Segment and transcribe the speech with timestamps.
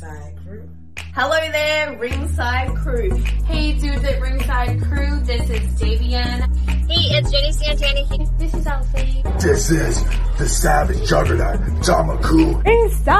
[0.00, 0.68] Ringside Crew.
[1.12, 3.10] Hello there, Ringside Crew.
[3.46, 6.56] Hey dudes at Ringside Crew, this is Davian.
[6.88, 8.06] Hey, it's Jenny Santana.
[8.38, 9.22] This is Alfie.
[9.40, 10.04] This is
[10.38, 12.64] the Savage Juggernaut, Damaku.
[12.64, 13.18] Inside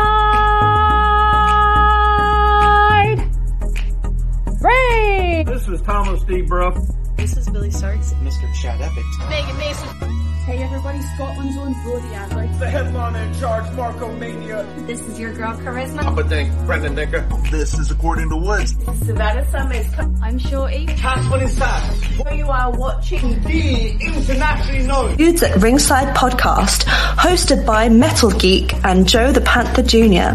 [4.61, 5.47] Ring!
[5.47, 6.43] This is Thomas D.
[6.43, 6.79] Bruff.
[7.17, 8.13] This is Billy Starks.
[8.23, 8.55] Mr.
[8.55, 9.05] Chad Epic.
[9.29, 10.28] Megan Mason.
[10.49, 12.47] Hey everybody, Scotland's own Brody Adler.
[12.59, 14.67] The headliner in charge, Marco Mania.
[14.87, 16.01] This is your girl Charisma.
[16.01, 17.21] Papa Dink, Brendan Dicker.
[17.51, 18.71] This is According to Woods.
[19.05, 19.87] Savannah Summers.
[20.23, 20.87] I'm Shorty.
[20.87, 22.25] Catherine inside.
[22.25, 25.17] Where you are watching The internationally known.
[25.17, 30.33] Dudes at Ringside podcast, hosted by Metal Geek and Joe the Panther Jr.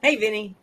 [0.00, 0.56] Hey, Vinny,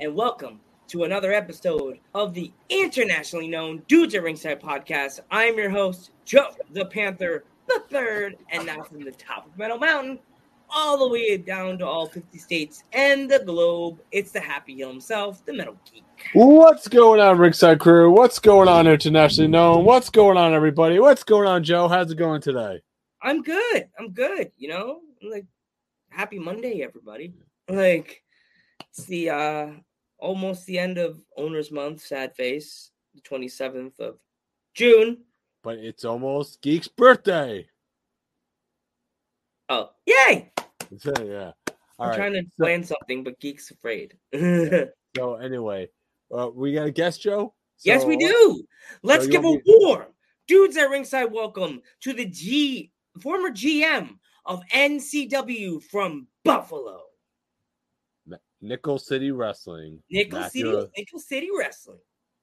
[0.00, 5.20] and welcome to another episode of the internationally known Dudes at Ringside podcast.
[5.30, 9.76] I'm your host, Joe the Panther the Third, and now from the top of Metal
[9.76, 10.18] Mountain,
[10.70, 15.44] all the way down to all 50 states and the globe, it's the Happy himself,
[15.44, 16.04] the Metal Geek.
[16.32, 18.10] What's going on, Ringside Crew?
[18.10, 19.84] What's going on, internationally known?
[19.84, 20.98] What's going on, everybody?
[20.98, 21.88] What's going on, Joe?
[21.88, 22.80] How's it going today?
[23.20, 23.88] I'm good.
[23.98, 24.52] I'm good.
[24.56, 25.44] You know, like
[26.08, 27.34] happy Monday, everybody.
[27.68, 28.22] Like
[28.80, 29.66] it's the uh
[30.18, 34.18] almost the end of owner's month, sad face, the 27th of
[34.74, 35.18] June.
[35.62, 37.66] But it's almost Geek's birthday.
[39.68, 40.52] Oh, yay!
[40.90, 41.52] Yeah.
[41.98, 42.16] All I'm right.
[42.16, 44.16] trying to So- plan something, but Geek's afraid.
[45.16, 45.88] So, anyway,
[46.30, 47.54] uh, we got a guest, Joe?
[47.82, 48.62] Yes, we do.
[49.02, 50.06] Let's you give a want warm
[50.46, 57.04] dudes at ringside welcome to the G former GM of NCW from Buffalo,
[58.60, 60.02] Nickel City Wrestling.
[60.10, 61.98] Nickel Matthew, City, Nickel City Wrestling,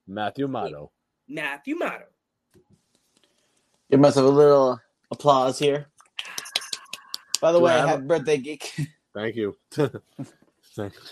[0.08, 0.92] Matthew Amato.
[1.28, 2.06] Matthew Amato.
[3.92, 4.80] Give myself a little
[5.12, 5.88] applause here.
[7.42, 8.76] By the Do I way, have happy a- birthday, geek.
[9.14, 9.56] Thank you.
[9.72, 10.94] Thank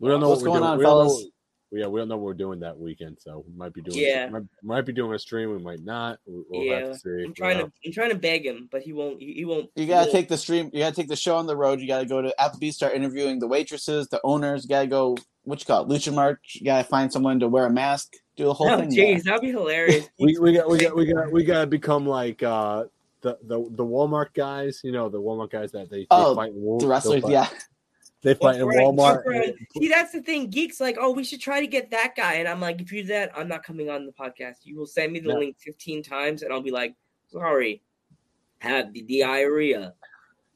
[0.00, 0.70] We don't know What's what going doing.
[0.72, 1.26] on, we don't know fellas?
[1.72, 3.98] What- yeah, we don't know what we're doing that weekend, so we might be doing.
[3.98, 4.28] Yeah.
[4.28, 5.50] might, might be doing a stream.
[5.50, 6.18] We might not.
[6.26, 7.24] We- We'll yeah, have to see.
[7.24, 7.64] I'm trying Yeah.
[7.64, 9.20] to I'm trying to beg him, but he won't.
[9.20, 9.70] He, he won't.
[9.74, 10.12] You gotta won't.
[10.12, 10.70] take the stream.
[10.72, 11.80] You gotta take the show on the road.
[11.80, 14.64] You gotta go to Applebee's, start interviewing the waitresses, the owners.
[14.64, 15.16] You gotta go.
[15.44, 15.88] What you call it?
[15.88, 16.58] Lucha March.
[16.60, 18.12] You gotta find someone to wear a mask.
[18.36, 18.90] Do the whole Oh, thing.
[18.90, 20.08] jeez, that'd be hilarious.
[20.20, 22.84] we we got we got we got we got to become like uh
[23.22, 24.80] the the the Walmart guys.
[24.84, 27.24] You know the Walmart guys that they, they Oh, fight in The wrestlers.
[27.26, 27.48] Yeah.
[28.22, 29.24] They fight in right, Walmart.
[29.26, 29.54] right.
[29.76, 30.48] See, that's the thing.
[30.48, 33.02] Geeks like, oh, we should try to get that guy, and I'm like, if you
[33.02, 34.58] do that, I'm not coming on the podcast.
[34.64, 35.38] You will send me the No.
[35.38, 36.94] link 15 times, and I'll be like,
[37.32, 37.82] sorry,
[38.60, 39.94] have the diarrhea,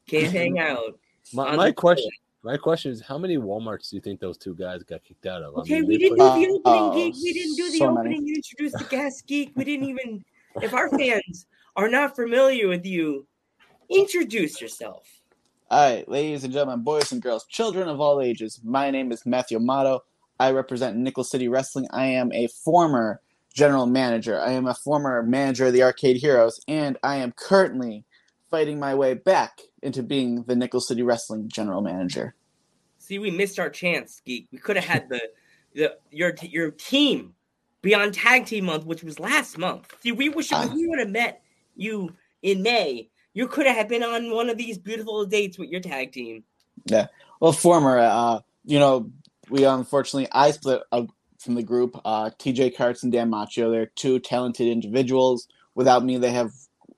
[0.07, 0.99] can't hang out.
[1.35, 2.11] My, my question
[2.45, 5.43] my question is how many WalMarts do you think those two guys got kicked out
[5.43, 5.57] of?
[5.57, 7.15] I Okay, mean, we didn't put- do the opening, Oh, geek.
[7.21, 8.13] We didn't do the so opening.
[8.13, 8.25] many.
[8.29, 9.51] You introduced the guest, geek.
[9.57, 10.25] We didn't even.
[10.63, 13.27] If our fans are not familiar with you,
[13.91, 15.09] introduce yourself.
[15.69, 18.61] All right, ladies and gentlemen, boys and girls, children of all ages.
[18.63, 20.05] My name is Matthew Amato.
[20.39, 21.89] I represent Nickel City Wrestling.
[21.91, 23.21] I am a former
[23.53, 24.41] general manager.
[24.41, 28.05] I am a former manager of the Arcade Heroes, and I am currently
[28.49, 32.37] fighting my way back into being the Nickel City Wrestling general manager.
[32.99, 34.47] See, we missed our chance, geek.
[34.53, 35.21] We could have had the,
[35.75, 37.35] the your your team
[37.83, 39.93] be on tag team month, which was last month.
[40.01, 40.71] See, we wish Ah.
[40.73, 41.43] we would have met
[41.75, 45.83] you in May, you could have been on one of these beautiful dates with your
[45.83, 46.43] tag team.
[46.87, 47.09] Yeah.
[47.39, 49.11] Well, former, uh, you know,
[49.51, 52.01] we unfortunately I split from the group.
[52.03, 55.49] Uh, TJ Karts and Dan Macho, they're two talented individuals.
[55.75, 56.51] Without me, they have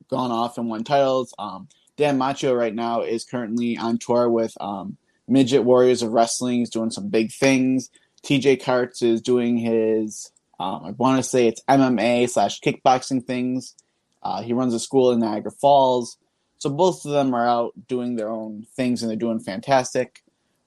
[0.09, 1.35] gone off and won titles.
[1.41, 1.67] Um,
[1.97, 6.61] Dan Macho right now is currently on tour with um, Midget Warriors of Wrestling.
[6.61, 7.91] He's doing some big things.
[8.23, 13.75] TJ Karts is doing his, um, I want to say it's MMA slash kickboxing things.
[14.23, 16.17] Uh, he runs a school in Niagara Falls.
[16.59, 20.23] So both of them are out doing their own things and they're doing fantastic.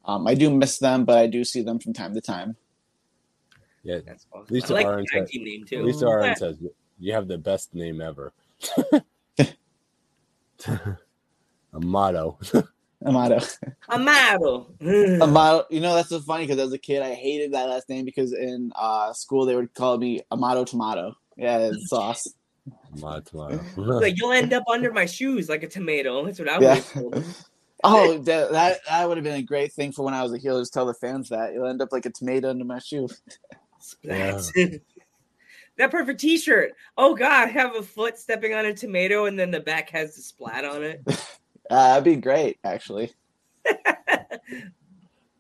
[0.06, 2.56] Um, I do miss them, but I do see them from time to time.
[3.84, 4.48] yeah, That's awesome.
[4.50, 5.84] Lisa I like Arns the team name too.
[5.84, 6.58] Lisa Arn says
[7.00, 8.34] you have the best name ever.
[10.68, 12.40] a motto.
[13.06, 13.40] Amato.
[13.90, 14.68] Amato.
[15.22, 15.66] Amato.
[15.70, 18.32] You know, that's so funny because as a kid, I hated that last name because
[18.34, 21.16] in uh, school they would call me Amato Tomato.
[21.36, 22.28] Yeah, it's sauce.
[23.00, 23.22] Motto,
[23.58, 23.64] tomato.
[24.00, 26.26] like you'll end up under my shoes like a tomato.
[26.26, 26.76] That's what I would Yeah.
[26.76, 27.26] have.
[27.84, 30.38] Oh, that that, that would have been a great thing for when I was a
[30.38, 30.60] heel.
[30.60, 33.10] Just tell the fans that you'll end up like a tomato under my shoe.
[33.80, 34.44] Splat.
[35.78, 36.74] that perfect T-shirt.
[36.96, 40.22] Oh God, have a foot stepping on a tomato, and then the back has the
[40.22, 41.02] splat on it.
[41.08, 43.12] Uh, that'd be great, actually.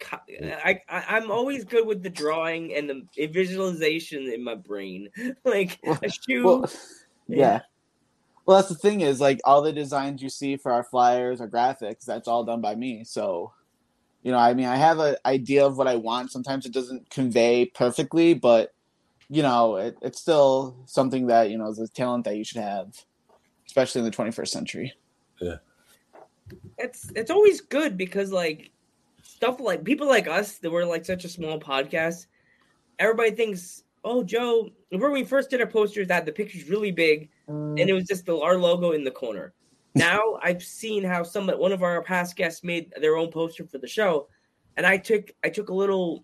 [0.03, 5.09] I, I I'm always good with the drawing and the visualization in my brain,
[5.45, 6.44] like a shoe.
[6.45, 6.71] Well,
[7.27, 7.62] yeah.
[8.45, 11.47] Well, that's the thing is like all the designs you see for our flyers or
[11.47, 13.03] graphics, that's all done by me.
[13.03, 13.53] So,
[14.23, 16.31] you know, I mean, I have an idea of what I want.
[16.31, 18.73] Sometimes it doesn't convey perfectly, but
[19.29, 22.62] you know, it, it's still something that you know is a talent that you should
[22.62, 22.94] have,
[23.65, 24.94] especially in the 21st century.
[25.39, 25.56] Yeah.
[26.77, 28.71] it's it's always good because like
[29.23, 32.25] stuff like people like us that were like such a small podcast,
[33.00, 36.92] everybody thinks, oh Joe, remember when we first did our posters that the picture's really
[36.92, 39.53] big and it was just the, our logo in the corner.
[39.94, 43.77] Now I've seen how some one of our past guests made their own poster for
[43.77, 44.30] the show,
[44.77, 46.24] and I took I took a little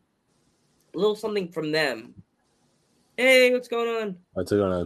[0.94, 2.14] little something from them.
[3.18, 4.16] Hey, what's going on?
[4.32, 4.86] What's going on?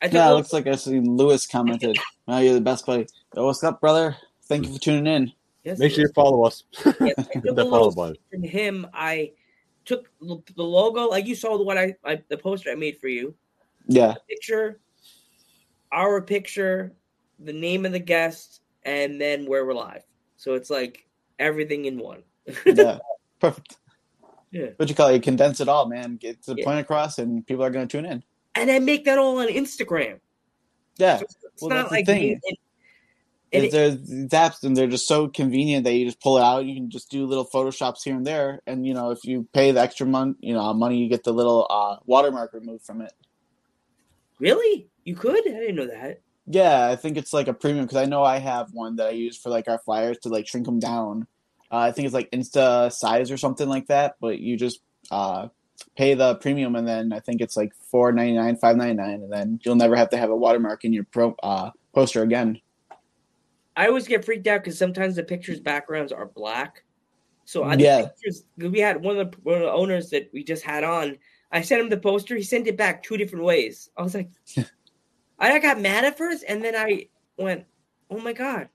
[0.00, 1.98] I took Yeah, it little- looks like I see Lewis commented.
[2.28, 3.06] Oh, you're the best buddy.
[3.36, 4.16] Yo, what's up, brother?
[4.44, 5.32] Thank you for tuning in.
[5.64, 6.64] yes, Make sure you follow us.
[6.98, 8.16] Yes, I took a little follow button.
[8.30, 8.86] from him.
[8.94, 9.32] I
[9.84, 13.08] took the logo, like you saw the what I, I the poster I made for
[13.08, 13.34] you.
[13.88, 14.80] Yeah, Picture,
[15.90, 16.92] our picture,
[17.38, 20.02] the name of the guest, and then where we're live.
[20.36, 21.06] So it's like
[21.38, 22.22] everything in one.
[22.66, 22.98] yeah,
[23.40, 23.76] perfect.
[24.50, 24.66] Yeah.
[24.76, 25.14] What you call it?
[25.14, 26.16] You condense it all, man.
[26.16, 26.64] Get the Yeah.
[26.64, 28.22] point across, and people are going to tune in.
[28.54, 30.20] and I make that all on Instagram.
[30.98, 32.22] Yeah, So it's Well, not like thing.
[32.22, 32.58] me- and- and Is
[33.52, 36.64] it- there's these apps and they're just so convenient that you just pull it out.
[36.64, 39.72] You can just do little photoshops here and there, and you know if you pay
[39.72, 43.12] the extra money, you know money, you get the little uh, watermark removed from it.
[44.38, 45.36] really, you could?
[45.46, 46.20] I didn't know that.
[46.46, 49.10] Yeah, I think it's like a premium because I know I have one that I
[49.10, 51.26] use for like our flyers to like shrink them down.
[51.70, 55.48] Uh, I think it's like Insta size or something like that, but you just uh,
[55.96, 59.22] pay the premium and then I think it's like four ninety nine, five ninety nine,
[59.22, 62.60] and then you'll never have to have a watermark in your pro uh, poster again.
[63.76, 66.84] I always get freaked out because sometimes the pictures' backgrounds are black.
[67.44, 68.06] So on Yeah.
[68.06, 71.18] pictures, we had one of the one of the owners that we just had on.
[71.50, 72.36] I sent him the poster.
[72.36, 73.90] He sent it back two different ways.
[73.96, 74.30] I was like,
[75.38, 77.64] I got mad at first, and then I went,
[78.10, 78.68] "Oh my god,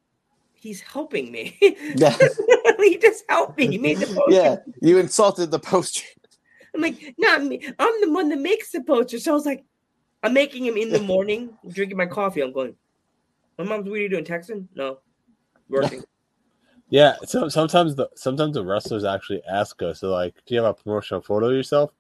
[0.54, 1.58] he's helping me.
[1.96, 2.16] Yeah,
[2.80, 3.68] he just helped me.
[3.68, 4.32] He made the poster.
[4.32, 6.04] yeah, you insulted the poster.
[6.76, 7.62] I'm like, not me.
[7.80, 9.18] I'm the one that makes the poster.
[9.20, 9.64] So I was like,
[10.22, 12.42] I'm making him in the morning, drinking my coffee.
[12.42, 12.76] I'm going.
[13.58, 14.24] My mom's, what are you doing?
[14.26, 14.68] Texting?
[14.76, 15.00] No,
[15.70, 16.04] working.
[16.90, 20.70] Yeah, so sometimes the sometimes the wrestlers actually ask us, they're like, "Do you have
[20.70, 21.92] a promotional photo of yourself?"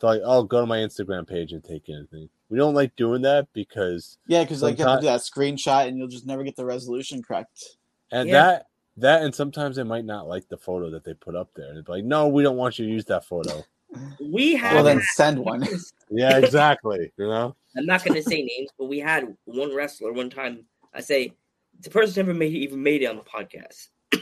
[0.00, 3.22] They're like, "Oh, go to my Instagram page and take anything." We don't like doing
[3.22, 6.42] that because Yeah, because like you have to do that screenshot and you'll just never
[6.42, 7.76] get the resolution correct.
[8.10, 8.42] and Yeah.
[8.42, 8.66] that
[8.96, 11.68] that and sometimes they might not like the photo that they put up there.
[11.68, 13.62] And they're like, "No, we don't want you to use that photo."
[14.20, 14.74] We have.
[14.74, 15.64] Well, then send one.
[16.10, 17.12] yeah, exactly.
[17.16, 17.54] You know.
[17.76, 20.64] I'm not going to say names, but we had one wrestler one time.
[20.94, 21.34] I say
[21.80, 23.88] the person never made even made it on the podcast.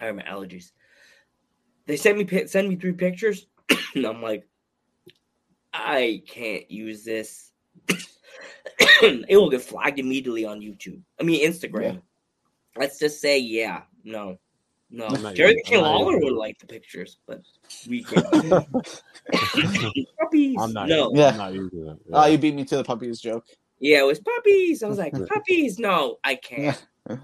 [0.00, 0.72] I have my allergies.
[1.86, 3.46] They sent me send me three pictures,
[3.94, 4.46] and I'm like,
[5.72, 7.52] I can't use this.
[9.02, 11.00] it will get flagged immediately on YouTube.
[11.20, 12.02] I mean Instagram.
[12.76, 14.38] Let's just say, yeah, no,
[14.90, 15.06] no.
[15.06, 17.42] I'm not Jerry using- King Lawler would like the pictures, but
[17.88, 18.24] we can't.
[20.20, 20.56] Puppies.
[20.60, 20.88] I'm not.
[20.88, 21.10] No.
[21.14, 21.30] Yeah.
[21.30, 21.98] I'm not using it.
[22.12, 23.46] Oh, you beat me to the puppies joke.
[23.80, 24.82] Yeah, it was puppies.
[24.82, 25.78] I was like, puppies.
[25.78, 26.86] No, I can't.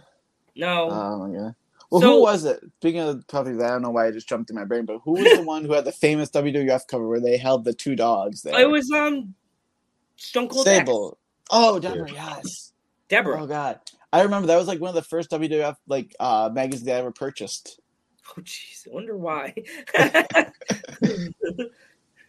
[0.59, 0.89] No.
[0.91, 1.55] Oh my god.
[1.91, 2.61] Well, So- who was it?
[2.81, 5.13] Speaking of puppies, I don't know why it just jumped in my brain, but who
[5.13, 8.41] was the one who had the famous WWF cover where they held the two dogs
[8.41, 8.59] there?
[8.59, 9.35] it was um
[10.17, 10.91] Stone Cold X.
[11.51, 12.73] Oh, Debra, yes.
[13.11, 13.43] Debra.
[13.43, 13.81] Oh god,
[14.15, 17.13] I remember that was like one of the first WWF like uh magazines I ever
[17.13, 17.79] purchased.
[18.31, 19.55] Oh jeez, I wonder why.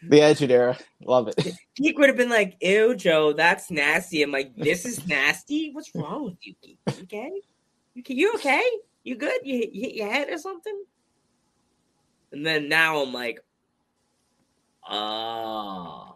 [0.03, 1.55] The Attitude Era, love it.
[1.75, 5.71] Geek would have been like, "Ew, Joe, that's nasty." I'm like, "This is nasty.
[5.71, 6.79] What's wrong with you, Geek?
[6.87, 7.31] You okay?
[7.95, 8.13] You okay?
[8.13, 8.69] You okay?
[9.03, 9.41] You good?
[9.43, 10.83] You hit, you hit your head or something?"
[12.31, 13.39] And then now I'm like,
[14.83, 16.13] "Ah."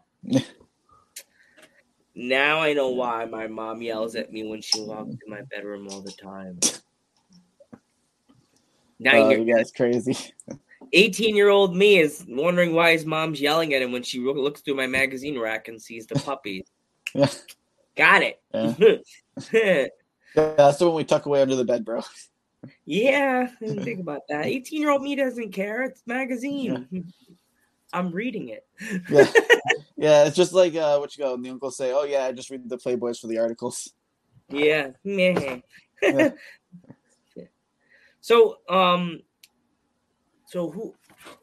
[2.13, 5.87] now I know why my mom yells at me when she walks in my bedroom
[5.89, 6.59] all the time.
[9.03, 10.15] Now Oh, you're you guys crazy.
[10.93, 14.61] 18 year old me is wondering why his mom's yelling at him when she looks
[14.61, 16.63] through my magazine rack and sees the puppies.
[17.13, 17.29] Yeah.
[17.95, 18.41] Got it.
[18.53, 19.87] Yeah.
[20.35, 22.01] Yeah, that's the one we tuck away under the bed, bro.
[22.85, 24.45] yeah, I didn't think about that.
[24.45, 25.83] 18 year old me doesn't care.
[25.83, 26.87] It's magazine.
[27.93, 28.65] I'm reading it.
[29.09, 29.27] Yeah,
[29.97, 30.23] yeah.
[30.23, 31.33] It's just like uh, what you go.
[31.33, 33.91] And the uncle say, "Oh yeah, I just read the Playboys for the articles."
[34.47, 34.91] Yeah.
[35.03, 35.59] Yeah.
[38.21, 39.23] So, um,
[40.51, 40.93] so who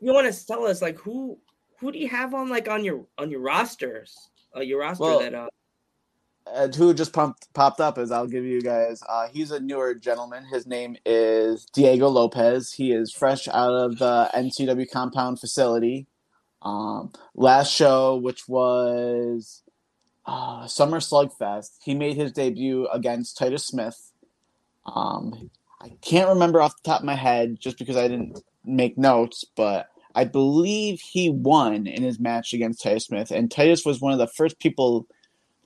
[0.02, 0.82] you want to tell us?
[0.82, 1.38] Like, who
[1.80, 4.14] who do you have on like on your on your rosters?
[4.54, 5.48] Uh, your roster Well, that uh,
[6.54, 9.02] and who just pumped, popped up is I'll give you guys.
[9.08, 10.44] Uh, he's a newer gentleman.
[10.44, 12.72] His name is Diego Lopez.
[12.72, 16.06] He is fresh out of the NCW compound facility.
[16.60, 19.62] Um, last show, which was
[20.26, 21.78] uh, Summer Slugfest.
[21.82, 24.12] He made his debut against Titus Smith.
[24.84, 25.50] Um,
[25.80, 29.44] I can't remember off the top of my head just because I didn't make notes,
[29.56, 33.30] but I believe he won in his match against Titus Smith.
[33.30, 35.06] And Titus was one of the first people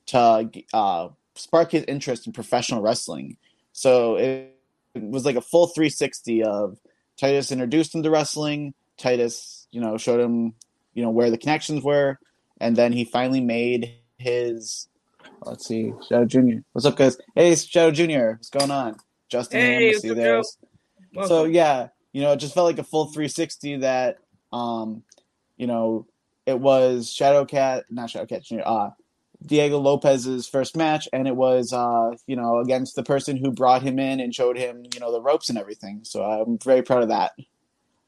[0.07, 3.37] to uh, spark his interest in professional wrestling.
[3.71, 4.55] So it,
[4.93, 6.77] it was like a full 360 of
[7.17, 8.73] Titus introduced him to wrestling.
[8.97, 10.53] Titus, you know, showed him,
[10.93, 12.19] you know, where the connections were,
[12.59, 14.87] and then he finally made his.
[15.41, 16.63] Let's see, Shadow Junior.
[16.73, 17.17] What's up, guys?
[17.33, 18.33] Hey, Shadow Junior.
[18.33, 18.97] What's going on?
[19.33, 20.43] Justin, Hey, what's see there.
[21.25, 24.19] So yeah, you know, it just felt like a full 360 that,
[24.51, 25.01] um,
[25.57, 26.05] you know,
[26.45, 28.89] it was Shadowcat, not Shadowcat Junior, uh,
[29.43, 33.81] Diego Lopez's first match, and it was, uh, you know, against the person who brought
[33.81, 36.01] him in and showed him, you know, the ropes and everything.
[36.03, 37.31] So I'm very proud of that.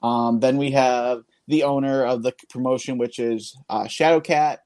[0.03, 4.59] Um, then we have the owner of the promotion, which is uh, Shadowcat.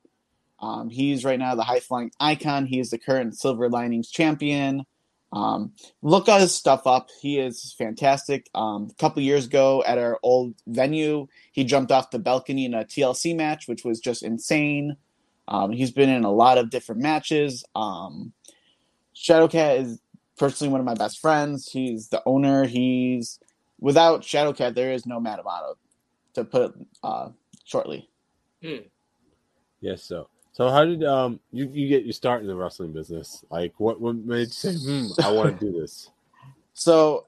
[0.59, 2.65] Um, he's right now the high flying icon.
[2.65, 4.85] He is the current Silver Linings champion.
[5.31, 7.09] Um, look all his stuff up.
[7.21, 8.49] He is fantastic.
[8.55, 12.73] Um, a couple years ago at our old venue, he jumped off the balcony in
[12.73, 14.97] a TLC match, which was just insane.
[15.47, 17.63] Um, he's been in a lot of different matches.
[17.75, 18.33] Um,
[19.15, 19.99] Shadowcat is
[20.37, 21.69] personally one of my best friends.
[21.71, 22.65] He's the owner.
[22.65, 23.39] He's
[23.79, 25.77] without Shadowcat, there is no Matt Amato,
[26.33, 27.29] to put it uh,
[27.65, 28.09] shortly.
[28.63, 28.87] Hmm.
[29.81, 33.45] Yes, so so how did um you, you get your start in the wrestling business?
[33.49, 36.09] Like what what made you say, hmm, I want to do this?
[36.73, 37.27] So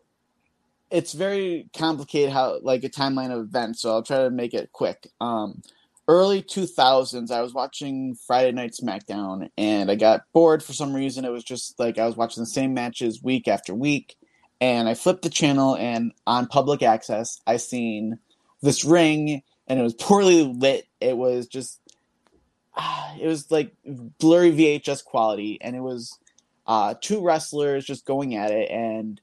[0.90, 3.82] it's very complicated how like a timeline of events.
[3.82, 5.08] So I'll try to make it quick.
[5.22, 5.62] Um,
[6.10, 11.24] early 2000s, I was watching Friday Night SmackDown and I got bored for some reason.
[11.24, 14.18] It was just like I was watching the same matches week after week.
[14.60, 18.20] And I flipped the channel and on public access, I seen
[18.62, 20.86] this ring and it was poorly lit.
[21.00, 21.80] It was just,
[23.20, 25.60] it was like blurry VHS quality.
[25.62, 26.18] And it was
[26.68, 28.70] uh, two wrestlers just going at it.
[28.70, 29.20] And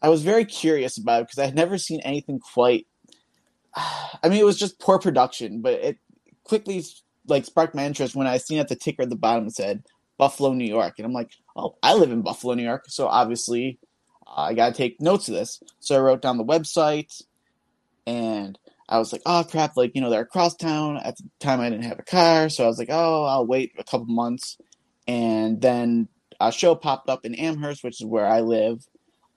[0.00, 2.86] I was very curious about it because I had never seen anything quite.
[3.74, 5.98] I mean, it was just poor production, but it
[6.44, 6.84] quickly
[7.26, 9.84] like sparked my interest when I seen at the ticker at the bottom it said
[10.18, 13.78] Buffalo, New York, and I'm like, oh, I live in Buffalo, New York, so obviously
[14.26, 15.62] uh, I got to take notes of this.
[15.80, 17.22] So I wrote down the website,
[18.06, 18.58] and
[18.92, 20.98] I was like, oh crap, like you know they're across town.
[20.98, 23.72] At the time, I didn't have a car, so I was like, oh, I'll wait
[23.78, 24.58] a couple months,
[25.08, 26.08] and then
[26.38, 28.86] a show popped up in Amherst, which is where I live.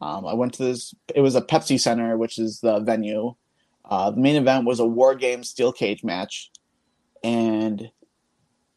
[0.02, 0.94] Um, I went to this.
[1.16, 3.34] It was a Pepsi Center, which is the venue.
[3.86, 6.52] Uh, the main event was a War Games steel cage match,
[7.24, 7.90] and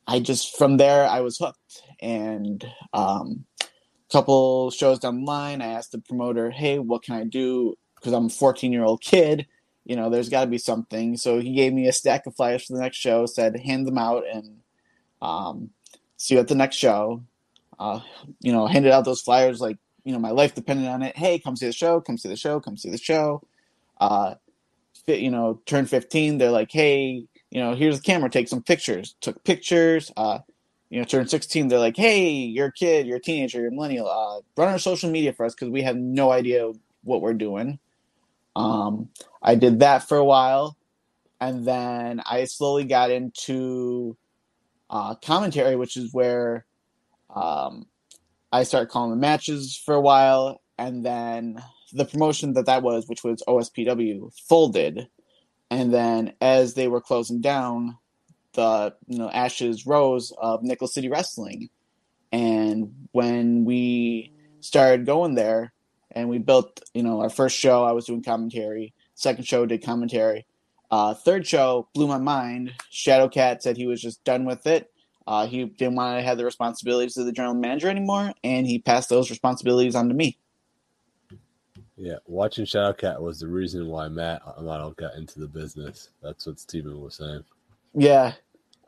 [0.07, 1.83] I just from there I was hooked.
[2.01, 7.17] And um, a couple shows down the line, I asked the promoter, "Hey, what can
[7.17, 9.49] I do?" Because I'm a 14 year old kid.
[9.89, 11.17] You know, there's got to be something.
[11.17, 13.27] So he gave me a stack of flyers for the next show.
[13.27, 14.59] Said, "Hand them out and
[15.21, 15.71] um,
[16.17, 17.23] see you at the next show."
[17.79, 18.01] Uh,
[18.41, 21.17] you know, handed out those flyers like you know my life depended on it.
[21.17, 22.01] Hey, come see the show.
[22.01, 22.61] Come see the show.
[22.61, 23.43] Come see the show.
[24.01, 24.35] Uh,
[25.07, 26.39] you know, turn 15.
[26.39, 28.29] They're like, hey, you know, here's the camera.
[28.29, 29.17] Take some pictures.
[29.21, 30.13] Took pictures.
[30.17, 30.41] Uh,
[30.91, 31.69] you know, turn 16.
[31.69, 33.07] They're like, hey, you're a kid.
[33.07, 33.61] You're a teenager.
[33.61, 34.09] You're a millennial.
[34.09, 36.73] Uh, run our social media for us because we have no idea
[37.05, 37.79] what we're doing.
[38.57, 39.09] Um,
[39.49, 40.77] I did that for a while,
[41.41, 44.15] and then I slowly got into
[44.91, 46.67] uh, commentary, which is where
[47.35, 47.87] um,
[48.53, 51.63] I started calling the matches for a while, and then
[51.95, 55.09] the promotion that that was, which was OSPW, folded,
[55.71, 57.97] and then as they were closing down,
[58.53, 61.71] the you know ashes rose of Nickel City Wrestling,
[62.31, 65.73] and when we started going there,
[66.11, 68.93] and we built you know our first show, I was doing commentary.
[69.19, 70.47] Second show did commentary.
[70.93, 72.73] Uh, third show blew my mind.
[72.93, 74.93] Shadowcat said he was just done with it.
[75.27, 78.79] Uh, he didn't want to have the responsibilities of the general manager anymore, and he
[78.79, 80.39] passed those responsibilities on to me.
[81.97, 86.11] Yeah, watching Shadowcat was the reason why Matt Amato got into the business.
[86.23, 87.43] That's what Steven was saying.
[87.95, 88.35] Yeah,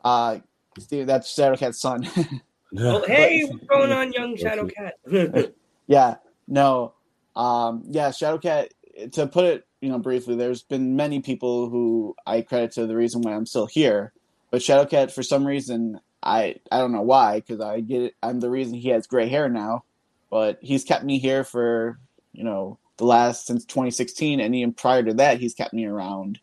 [0.05, 0.37] uh,
[0.79, 2.07] Steve, that's Shadowcat's son.
[2.79, 5.51] Oh, hey, what's going on, young Shadowcat?
[5.87, 6.15] yeah,
[6.47, 6.93] no,
[7.35, 8.69] um, yeah, Shadowcat.
[9.11, 12.95] To put it, you know, briefly, there's been many people who I credit to the
[12.95, 14.13] reason why I'm still here,
[14.51, 18.15] but Shadowcat, for some reason, I I don't know why, because I get it.
[18.21, 19.83] I'm the reason he has gray hair now,
[20.29, 21.99] but he's kept me here for
[22.31, 26.39] you know the last since 2016, and even prior to that, he's kept me around,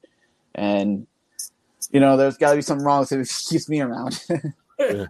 [0.55, 1.07] and
[1.91, 4.23] you know, there's got to be something wrong with him if he keeps me around.
[4.79, 5.07] yeah.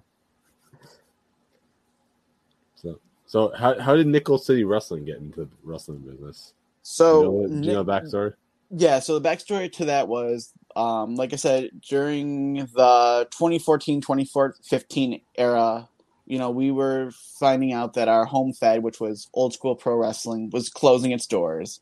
[2.77, 6.53] So, so how how did Nickel City Wrestling get into the wrestling business?
[6.91, 8.33] So, you know, you know backstory?
[8.71, 15.21] Yeah, so the backstory to that was, um, like I said, during the 2014 2015
[15.37, 15.87] era,
[16.25, 19.97] you know, we were finding out that our home fed, which was old school pro
[19.97, 21.81] wrestling, was closing its doors.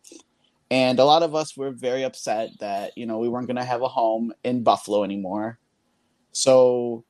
[0.73, 3.65] And a lot of us were very upset that, you know, we weren't going to
[3.65, 5.61] have a home in Buffalo anymore.
[6.33, 7.05] So,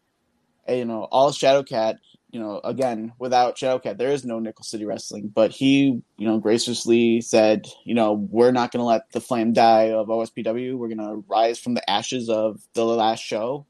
[0.69, 1.97] you know, all Shadowcat,
[2.31, 5.31] you know, again, without Shadowcat, there is no Nickel City Wrestling.
[5.33, 9.53] But he, you know, graciously said, you know, we're not going to let the flame
[9.53, 10.77] die of OSPW.
[10.77, 13.67] We're going to rise from the ashes of the last show.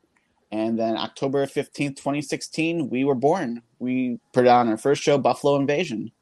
[0.50, 3.62] And then October 15th, 2016, we were born.
[3.78, 6.12] We put on our first show, Buffalo Invasion.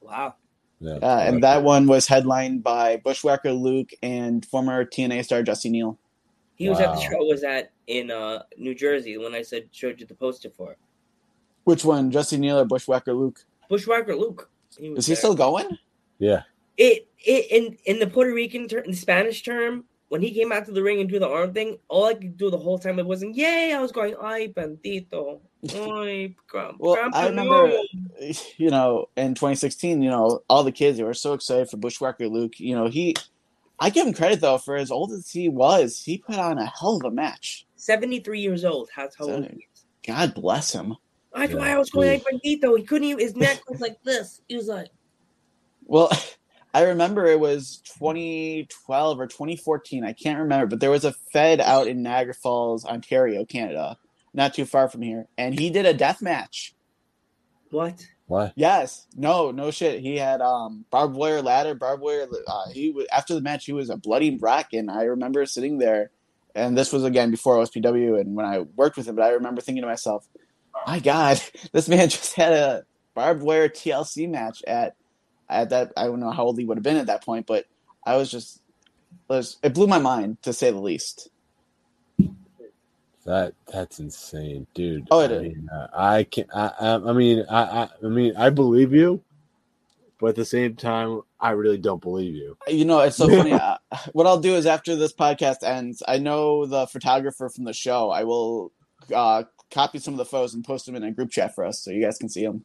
[0.00, 0.34] Wow.
[0.80, 5.68] Yeah, Uh, and that one was headlined by Bushwhacker Luke and former TNA star Jesse
[5.68, 5.98] Neal.
[6.54, 10.00] He was at the show was at in uh, New Jersey when I said showed
[10.00, 10.76] you the poster for
[11.64, 13.44] Which one, Jesse Neal or Bushwhacker Luke?
[13.68, 14.50] Bushwhacker Luke.
[14.78, 15.16] He was Is he there.
[15.18, 15.78] still going?
[16.18, 16.42] yeah.
[16.76, 20.64] it it in in the Puerto Rican term, the Spanish term, when he came out
[20.66, 22.98] to the ring and do the arm thing, all I could do the whole time
[22.98, 23.72] it wasn't yay.
[23.74, 25.40] I was going ay bendito,
[25.74, 30.96] ay gram- Well, I remember, campeón." you know, in 2016, you know, all the kids
[30.98, 32.58] they were so excited for Bushwhacker Luke.
[32.58, 33.14] You know, he,
[33.78, 36.66] I give him credit though for as old as he was, he put on a
[36.66, 37.66] hell of a match.
[37.76, 38.88] seventy three years old.
[38.94, 39.66] How how old So- he?
[40.06, 40.96] God bless him.
[41.34, 42.60] That's Yeah, why I was going ay geez.
[42.62, 42.76] bendito.
[42.76, 43.20] He couldn't even.
[43.20, 44.40] His neck was like this.
[44.48, 44.88] He was like,
[45.84, 46.10] Well,
[46.74, 50.04] I remember it was 2012 or 2014.
[50.04, 53.96] I can't remember, but there was a Fed out in Niagara Falls, Ontario, Canada,
[54.34, 56.74] not too far from here, and he did a death match.
[57.70, 58.06] what?
[58.26, 58.52] Why?
[58.54, 60.00] Yes, no, no shit.
[60.00, 62.28] He had um barbed wire ladder, barbed wire.
[62.46, 63.64] Uh, he was after the match.
[63.66, 66.12] He was a bloody wreck, and I remember sitting there,
[66.54, 69.16] and this was again before OSPW, and when I worked with him.
[69.16, 70.28] But I remember thinking to myself,
[70.86, 71.40] "My God,
[71.72, 72.84] this man just had a
[73.14, 74.96] barbed wire TLC match at
[75.48, 75.92] at that.
[75.96, 77.66] I don't know how old he would have been at that point, but
[78.04, 78.60] I was just
[79.62, 81.28] it blew my mind to say the least.
[83.26, 85.06] That that's insane, dude.
[85.10, 85.42] Oh, it I is.
[85.42, 89.22] mean, uh, I can I, I I mean I, I I mean I believe you,
[90.18, 92.56] but at the same time I really don't believe you.
[92.66, 93.52] You know, it's so funny.
[93.52, 93.76] uh,
[94.12, 98.10] what I'll do is after this podcast ends, I know the photographer from the show.
[98.10, 98.72] I will
[99.14, 101.80] uh, copy some of the photos and post them in a group chat for us,
[101.80, 102.64] so you guys can see them.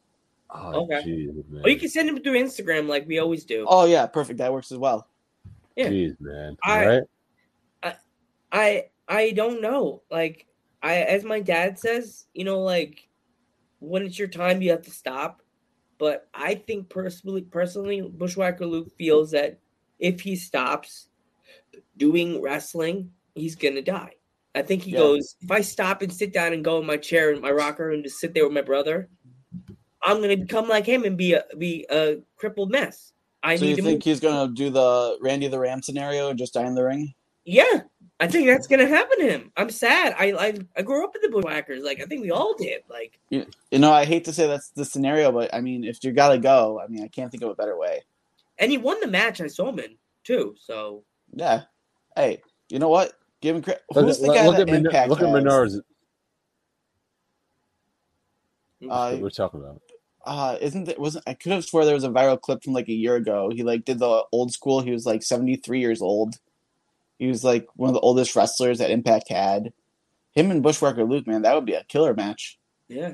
[0.49, 1.01] Oh, Okay.
[1.03, 1.63] jeez, man.
[1.63, 3.65] Or you can send them through Instagram like we always do.
[3.67, 4.37] Oh yeah, perfect.
[4.39, 5.07] That works as well.
[5.75, 5.89] Yeah.
[5.89, 6.57] Jeez, man.
[6.63, 7.03] I- right?
[8.51, 10.01] I I don't know.
[10.09, 10.47] Like
[10.81, 13.09] I as my dad says, you know, like
[13.79, 15.41] when it's your time you have to stop.
[15.97, 19.59] But I think personally personally Bushwhacker Luke feels that
[19.99, 21.09] if he stops
[21.97, 24.13] doing wrestling, he's gonna die.
[24.55, 24.99] I think he Yeah.
[24.99, 27.91] goes, if I stop and sit down and go in my chair in my rocker
[27.91, 29.09] and just sit there with my brother,
[30.03, 33.11] I'm gonna become like him and be a be a crippled mess.
[33.43, 34.03] I so you to think move.
[34.03, 37.13] he's gonna do the Randy the Ram scenario and just die in the ring?
[37.43, 37.81] Yeah,
[38.19, 39.51] I think that's gonna happen to him.
[39.57, 40.15] I'm sad.
[40.17, 41.83] I I, I grew up in the Bushwhackers.
[41.83, 42.81] Like I think we all did.
[42.89, 46.03] Like You, you know, I hate to say that's the scenario, but I mean, if
[46.03, 48.01] you gotta go, I mean, I can't think of a better way.
[48.57, 50.55] and he won the match I saw him in too.
[50.59, 51.63] So Yeah.
[52.15, 53.13] Hey, you know what?
[53.45, 53.83] Give him credit.
[53.93, 55.27] Who's at, the guy look, that at Min- Impact look at?
[55.27, 55.79] Menards.
[58.89, 59.79] Uh, what we're talking about.
[60.25, 62.87] uh isn't it wasn't I could have swore there was a viral clip from like
[62.89, 63.51] a year ago.
[63.53, 66.39] He like did the old school, he was like 73 years old.
[67.19, 69.73] He was like one of the oldest wrestlers that Impact had.
[70.31, 72.57] Him and Bushwhacker Luke, man, that would be a killer match.
[72.87, 73.13] yeah,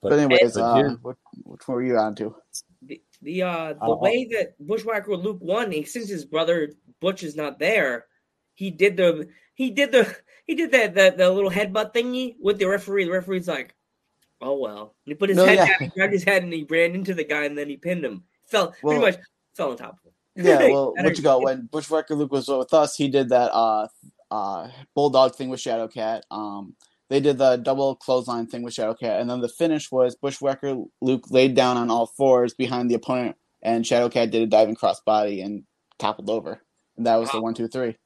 [0.00, 2.34] But, anyways, but uh, what which one were you on to?
[2.82, 7.36] the the uh the Uh, way that Bushwhacker Luke won, since his brother Butch is
[7.36, 8.06] not there,
[8.54, 12.58] he did the he did the he did that the, the little headbutt thingy with
[12.58, 13.04] the referee.
[13.04, 13.74] The referee's like,
[14.40, 14.94] oh well.
[15.04, 15.66] And he put his No, head yeah.
[15.66, 18.04] down, he grabbed his head, and he ran into the guy, and then he pinned
[18.04, 18.24] him.
[18.46, 20.46] Fell Well- pretty much fell on top of him.
[20.46, 23.52] Yeah, well, what you got go when Bushwhacker Luke was with us, he did that
[23.52, 23.88] uh
[24.30, 26.22] uh bulldog thing with Shadowcat.
[26.30, 26.74] Um
[27.10, 31.24] they did the double clothesline thing with Shadowcat, and then the finish was Bushwhacker Luke
[31.30, 35.64] laid down on all fours behind the opponent, and Shadowcat did a diving crossbody and
[35.98, 36.61] toppled over.
[36.96, 37.96] And that was the one, two, three.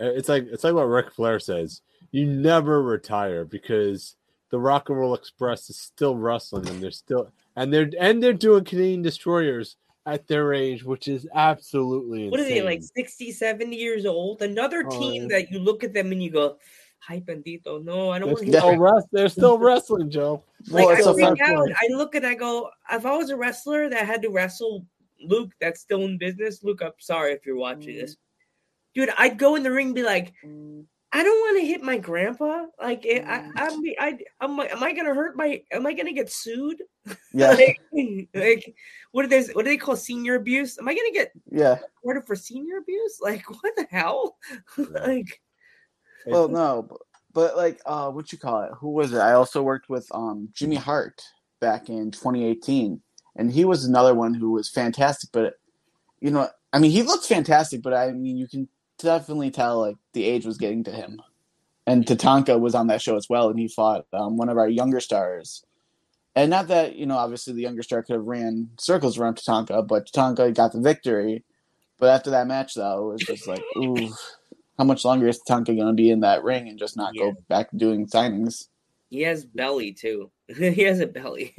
[0.00, 1.82] Uh, It's like it's like what Ric Flair says.
[2.10, 4.16] You never retire because
[4.50, 8.32] the Rock and Roll Express is still wrestling and they're still and they're and they're
[8.32, 9.76] doing Canadian destroyers
[10.06, 12.30] at their age, which is absolutely insane.
[12.30, 15.28] what are they like 60 70 years old another Oh, team yeah.
[15.38, 16.56] that you look at them and you go
[17.00, 20.42] hi bendito, no i don't They're want to still, hear wrest- they're still wrestling, Joe.
[20.70, 21.54] like Well, I it's so freak fun.
[21.54, 21.68] out.
[21.70, 24.86] I look and I go, if I was a wrestler that had to wrestle
[25.22, 26.64] Luke, that's still in business.
[26.64, 28.16] Luke, I'm sorry if you're watching this,
[28.94, 29.10] dude.
[29.18, 30.32] I'd go in the ring and be like,
[31.12, 32.66] I don't want to hit my grandpa.
[32.80, 35.60] Like, I, I, I'm, I, am am I gonna hurt my?
[35.72, 36.82] Am I gonna get sued?
[37.32, 37.80] Yeah, like,
[38.34, 38.74] like,
[39.12, 40.78] what do they, what do they call senior abuse?
[40.78, 41.78] Am I gonna get yeah.
[42.02, 43.18] ordered for senior abuse?
[43.20, 44.36] Like, what the hell?
[44.76, 45.40] like,
[46.26, 46.98] Well, no, but
[47.32, 48.72] but like, uh, what you call it?
[48.78, 49.18] Who was it?
[49.18, 51.22] I also worked with um Jimmy Hart
[51.60, 53.00] back in 2018,
[53.36, 55.30] and he was another one who was fantastic.
[55.32, 55.54] But
[56.20, 58.68] you know, I mean, he looked fantastic, but I mean, you can
[59.02, 61.20] definitely tell like the age was getting to him.
[61.86, 64.68] And Tatanka was on that show as well, and he fought um, one of our
[64.68, 65.64] younger stars.
[66.36, 69.86] And not that you know, obviously the younger star could have ran circles around Tatanka,
[69.86, 71.44] but Tatanka got the victory.
[71.98, 74.10] But after that match, though, it was just like, ooh,
[74.78, 77.24] how much longer is Tatanka going to be in that ring and just not Yeah.
[77.24, 78.68] go back doing signings?
[79.10, 80.30] He has belly too.
[80.56, 81.54] he has a belly.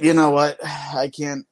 [0.00, 0.58] You know what?
[0.64, 1.46] I can't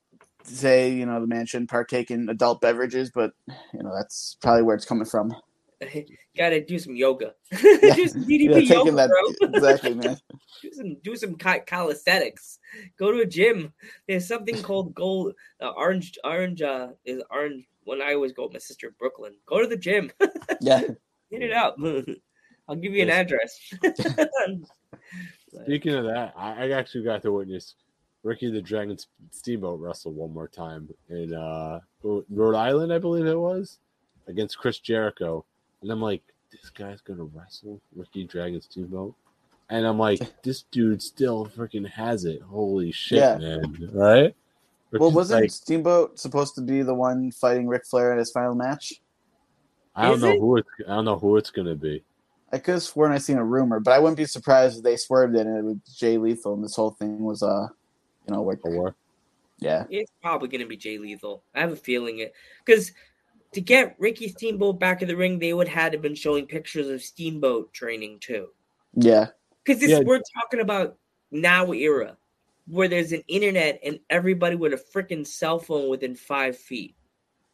[0.48, 3.32] say you know the man shouldn't partake in adult beverages, but
[3.72, 5.34] you know that's probably where it's coming from.
[6.36, 7.34] Got to do some yoga.
[7.82, 7.94] Yeah.
[7.94, 9.48] do some Yeah, DDP yoga, taking that bro.
[9.54, 10.18] exactly, man.
[10.62, 12.58] do some do some ca- calisthenics.
[12.98, 13.72] Go to a gym.
[14.06, 18.52] There's something called gold uh, orange orange uh is orange when I always go with
[18.54, 19.34] my sister in Brooklyn.
[19.46, 20.10] Go to the gym.
[20.60, 20.82] Yeah,
[21.30, 21.76] Get it up.
[22.68, 23.58] I'll give you an address.
[25.64, 27.74] Speaking of that, I, I actually got to witness
[28.22, 28.96] Ricky the Dragon
[29.30, 33.78] Steamboat wrestle one more time in uh, Rhode Island, I believe it was,
[34.26, 35.44] against Chris Jericho.
[35.82, 39.14] And I'm like, this guy's gonna wrestle Ricky Dragon Steamboat,
[39.70, 42.42] and I'm like, this dude still freaking has it.
[42.42, 43.36] Holy shit, Yeah.
[43.38, 43.90] man!
[43.92, 44.34] Right?
[44.92, 48.54] Well, wasn't like, Steamboat supposed to be the one fighting Ric Flair in his final
[48.54, 48.94] match?
[49.94, 50.40] I don't Is know it?
[50.40, 52.02] who it's I don't know who it's gonna be.
[52.50, 54.96] I could have sworn I seen a rumor, but I wouldn't be surprised if they
[54.96, 57.68] swerved it and it was Jay Lethal and this whole thing was uh,
[58.28, 58.94] you know, like Or
[59.58, 61.42] yeah, it's probably gonna be Jay Lethal.
[61.54, 62.32] I have a feeling it
[62.64, 62.92] because
[63.52, 67.02] to get Ricky Steamboat back in the ring, they would have been showing pictures of
[67.02, 68.48] Steamboat training too.
[68.94, 69.28] yeah,
[69.64, 70.00] Because Yeah.
[70.00, 70.96] we're talking about
[71.30, 72.16] now era
[72.66, 76.94] where there's an internet and everybody with a freaking cell phone within five feet,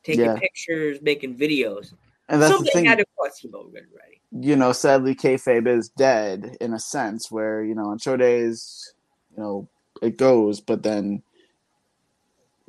[0.03, 0.37] taking Yeah.
[0.37, 1.95] pictures, making videos.
[2.29, 2.85] and that's so the they thing.
[2.87, 3.87] had to call Steamboat ready.
[3.95, 4.21] ready.
[4.33, 8.95] you know, sadly, kayfabe is dead in a sense, where you know on show days,
[9.31, 9.69] you know,
[10.05, 11.23] it goes, but then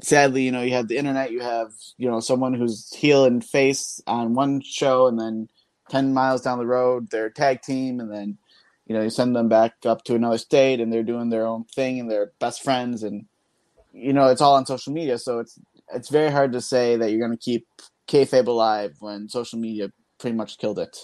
[0.02, 3.44] sadly, you know, you have the internet, you have you know someone who's heel and
[3.44, 5.50] face on one show, and then
[5.90, 8.38] ten miles down the road, they're a tag team, and then
[8.88, 11.66] you know you send them back up to another state, and they're doing their own
[11.66, 13.26] thing, and they're best friends, and
[13.94, 15.60] you know it's all on social media, so it's
[15.94, 17.68] it's very hard to say that you're going to keep
[18.08, 20.98] kayfabe alive when social media pretty much killed it.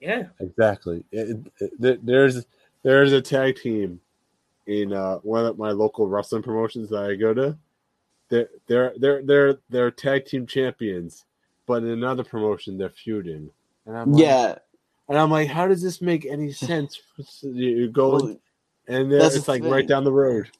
[0.00, 0.24] Yeah.
[0.40, 1.04] Exactly.
[1.10, 2.44] It, it, there's
[2.82, 4.00] there's a tag team
[4.66, 7.56] in uh, one of my local wrestling promotions that I go to.
[8.28, 11.24] They're they're they're they're they're tag team champions,
[11.66, 13.50] but in another promotion they're feuding.
[13.86, 14.58] And I'm like, Yeah,
[15.08, 17.00] and I'm like, how does this make any sense?
[17.42, 18.36] You go
[18.88, 20.50] and there, it's like right down the road.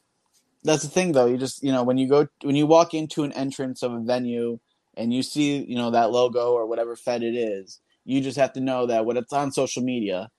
[0.62, 1.26] that's the thing though.
[1.26, 4.00] You just you know when you go when you walk into an entrance of a
[4.00, 4.58] venue
[4.96, 8.52] and you see you know that logo or whatever fed it is, you just have
[8.54, 10.30] to know that what it's on social media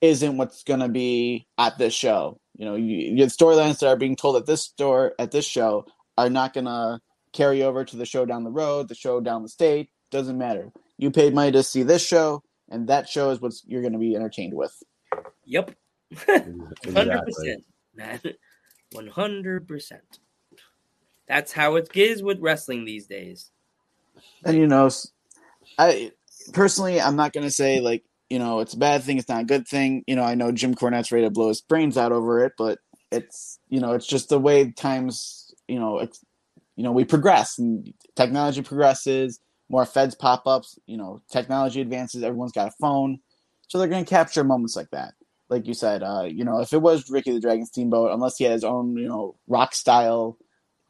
[0.00, 2.38] isn't what's going to be at this show.
[2.56, 5.86] You know, you, the storylines that are being told at this store at this show
[6.18, 7.00] are not going to
[7.32, 9.90] carry over to the show down the road, the show down the state.
[10.10, 10.70] Doesn't matter.
[10.98, 13.98] You paid money to see this show, and that show is what you're going to
[13.98, 14.74] be entertained with.
[15.46, 15.74] Yep.
[16.26, 18.20] hundred percent, man.
[18.92, 20.20] One hundred percent.
[21.26, 23.50] That's how it is with wrestling these days.
[24.44, 25.10] and you know s-
[25.78, 26.12] i
[26.52, 29.42] personally i'm not going to say like you know it's a bad thing it's not
[29.42, 32.12] a good thing you know i know jim cornette's ready to blow his brains out
[32.12, 32.78] over it but
[33.10, 36.24] it's you know it's just the way times you know it's
[36.76, 42.22] you know we progress and technology progresses more feds pop ups you know technology advances
[42.22, 43.18] everyone's got a phone
[43.68, 45.14] so they're going to capture moments like that
[45.50, 48.44] like you said uh you know if it was ricky the dragon steamboat unless he
[48.44, 50.38] had his own you know rock style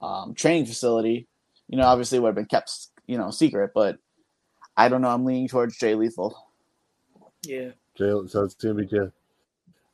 [0.01, 1.29] um, training facility
[1.73, 2.71] you know, obviously would have been kept,
[3.07, 3.97] you know, secret, but
[4.77, 5.09] I don't know.
[5.09, 6.37] I'm leaning towards Jay Lethal.
[7.45, 7.71] Yeah.
[7.97, 9.13] So it's gonna be good.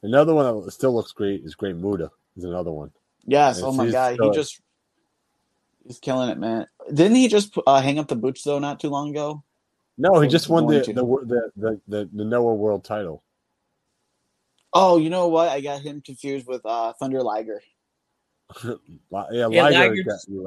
[0.03, 2.11] Another one that still looks great is Great Muta.
[2.37, 2.93] Is another one.
[3.27, 3.57] Yes.
[3.57, 4.19] Yes, oh my he's God.
[4.21, 4.61] He just,
[5.85, 6.67] he's killing it, man.
[6.93, 9.43] Didn't he just uh, hang up the boots though not too long ago?
[9.97, 13.25] No, he just won the the, the the the the Noah World title.
[14.73, 15.49] Oh, you know what?
[15.49, 17.61] I got him confused with uh, Thunder Liger.
[18.65, 18.79] Li-
[19.11, 20.43] yeah, Yeah, Liger Liger got- just you're.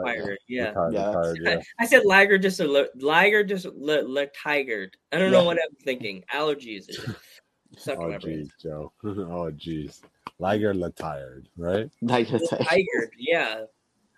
[0.48, 0.68] Yeah.
[0.70, 1.08] retired, Yeah.
[1.08, 1.62] retired, yeah.
[1.80, 4.96] I said Liger just a li- Liger just le, le tigered.
[5.12, 6.24] I don't know what I'm thinking.
[6.34, 6.86] Allergies.
[7.78, 8.92] Suck Oh my jeez, Joe.
[9.04, 10.02] oh jeez.
[10.40, 11.90] Liger retired, right?
[12.02, 13.10] Liger, Le tigered.
[13.18, 13.66] Yeah.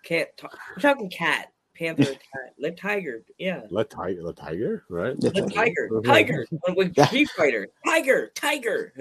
[0.02, 0.58] Can't talk.
[0.76, 1.52] We're talking cat.
[1.76, 2.54] Panther cat.
[2.58, 3.24] Le tigered.
[3.38, 3.62] Yeah.
[3.70, 5.18] Le Tiger, Le Tiger, right?
[5.22, 5.90] Le Le tiger.
[6.04, 6.46] Tiger.
[6.76, 7.06] With Yeah.
[7.06, 7.68] Street Fighter.
[7.86, 8.30] Tiger.
[8.34, 8.92] Tiger.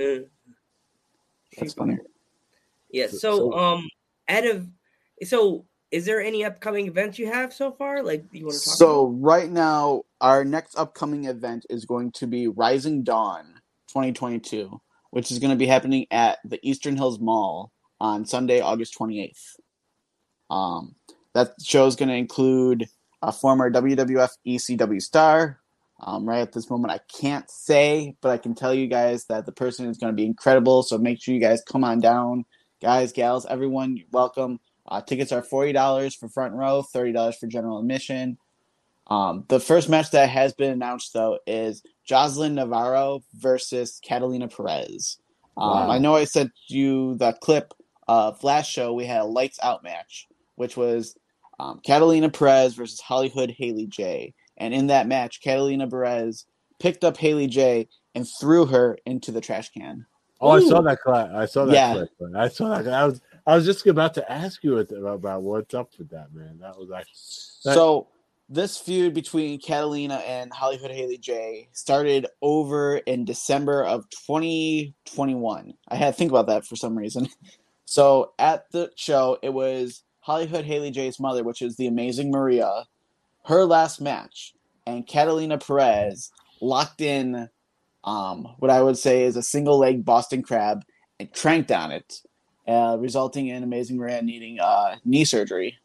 [1.57, 1.95] That's funny.
[1.97, 2.07] Fighter.
[2.91, 3.07] Yeah.
[3.07, 3.89] So- So, so- um,
[4.27, 4.67] out of
[5.23, 8.01] so, is there any upcoming events you have so far?
[8.03, 8.77] Like you want to talk?
[8.77, 13.45] So right now, our next upcoming event is going to be Rising Dawn
[13.89, 14.81] 2022,
[15.11, 19.55] which is going to be happening at the Eastern Hills Mall on Sunday, August 28th.
[20.49, 20.95] Um,
[21.33, 22.87] that show is going to include
[23.21, 25.59] a former WWF ECW star.
[25.99, 29.45] Um, right at this moment, I can't say, but I can tell you guys that
[29.45, 30.83] the person is going to be incredible.
[30.83, 32.45] So make sure you guys come on down,
[32.83, 34.03] guys, gals, everyone.
[34.11, 34.59] Welcome.
[34.85, 38.37] Uh, tickets are forty dollars for front row, thirty dollars for general admission.
[39.07, 45.17] Um, the first match that has been announced though is Jocelyn Navarro versus Catalina Perez.
[45.55, 45.91] Um, Wow.
[45.91, 47.73] I know I sent you the clip
[48.07, 48.93] of last show.
[48.93, 51.15] We had a lights out match, which was
[51.59, 54.33] um, Catalina Perez versus Hollywood Haley J.
[54.57, 56.45] And in that match, Catalina Perez
[56.79, 60.05] picked up Haley J and threw her into the trash can.
[60.43, 61.29] Oh, I saw that clip.
[61.33, 61.93] I saw that Yeah.
[61.93, 62.09] clip.
[62.35, 62.93] I saw that.
[62.93, 66.33] I was I was just about to ask you about, about what's up with that,
[66.33, 66.59] man.
[66.59, 67.13] That was actually
[67.65, 68.07] that- So
[68.49, 75.73] this feud between Catalina and Hollywood Haley J started over in December of 2021.
[75.87, 77.27] I had to think about that for some reason.
[77.85, 82.85] So at the show, it was Hollywood Haley J's mother, which is the amazing Maria,
[83.45, 84.55] her last match,
[84.87, 87.49] and Catalina Perez locked in
[88.03, 90.83] um, what I would say is a single leg Boston crab
[91.19, 92.19] and cranked on it,
[92.67, 95.77] uh, resulting in Amazing Maria needing uh, knee surgery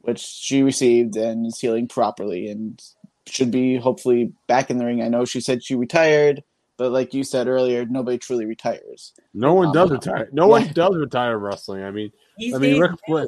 [0.00, 2.80] which she received and is healing properly and
[3.26, 5.02] should be hopefully back in the ring.
[5.02, 6.42] I know she said she retired,
[6.78, 9.12] but like you said earlier, nobody truly retires.
[9.34, 10.28] no one Um, does retire.
[10.32, 10.50] No yeah.
[10.50, 11.82] one does retire wrestling.
[11.82, 12.90] I mean, These I mean, days, Ric.
[13.06, 13.26] Flair,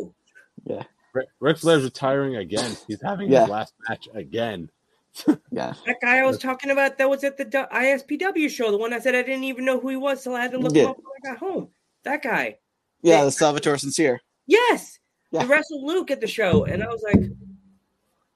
[0.65, 2.77] Yeah, Ric, Ric Flair's retiring again.
[2.87, 3.41] He's having Yeah.
[3.41, 4.71] his last match again.
[5.51, 8.93] yeah, That guy I was talking about that was at the ISPW show, the one
[8.93, 10.85] I said I didn't even know who he was till I had to look Yeah.
[10.85, 11.69] him up when I got home.
[12.05, 12.59] That guy.
[13.03, 13.25] yeah.
[13.25, 14.21] The Salvatore Sincere.
[14.47, 14.99] Yes.
[15.33, 15.43] Yeah.
[15.43, 16.65] He wrestled Luke at the show.
[16.65, 17.21] And I was like,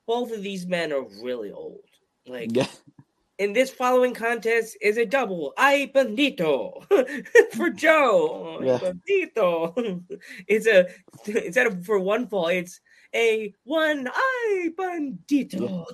[0.07, 1.81] both of these men are really old.
[2.27, 2.67] Like, Yeah,
[3.39, 5.53] in this following contest is a double.
[5.57, 6.85] Ay bandito
[7.57, 8.61] for Joe.
[8.63, 8.79] Yeah.
[8.79, 10.03] bandito.
[10.47, 10.87] It's a
[11.27, 12.81] instead of for one fall, it's
[13.15, 15.85] a one ay bandito.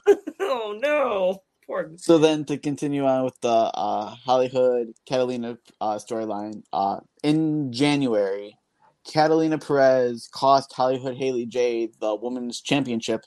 [0.51, 1.43] Oh no.
[1.67, 7.73] Poor So then to continue on with the uh, Hollywood Catalina uh, storyline, uh, in
[7.73, 8.59] January,
[9.07, 13.25] Catalina Perez cost Hollywood Haley J the women's championship.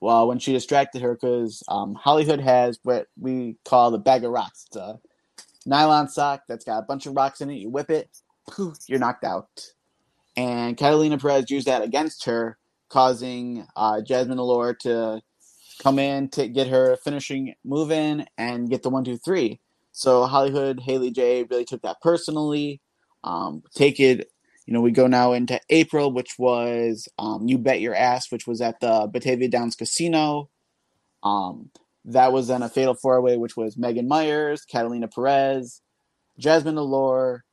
[0.00, 4.30] Well, when she distracted her, because um, Hollywood has what we call the bag of
[4.30, 4.66] rocks.
[4.68, 4.98] It's a
[5.66, 7.56] nylon sock that's got a bunch of rocks in it.
[7.56, 8.08] You whip it,
[8.48, 9.48] poof, you're knocked out.
[10.36, 12.58] And Catalina Perez used that against her,
[12.88, 15.20] causing uh, Jasmine Allure to
[15.78, 19.60] come in to get her finishing move in and get the one, two, three.
[19.92, 22.80] So Hollywood Haley J really took that personally.
[23.24, 24.30] Um, take it,
[24.66, 28.46] you know, we go now into April, which was um, You Bet Your Ass, which
[28.46, 30.50] was at the Batavia Downs Casino.
[31.22, 31.70] Um,
[32.04, 35.82] that was then a fatal four way, which was Megan Myers, Catalina Perez,
[36.38, 37.44] Jasmine Allure,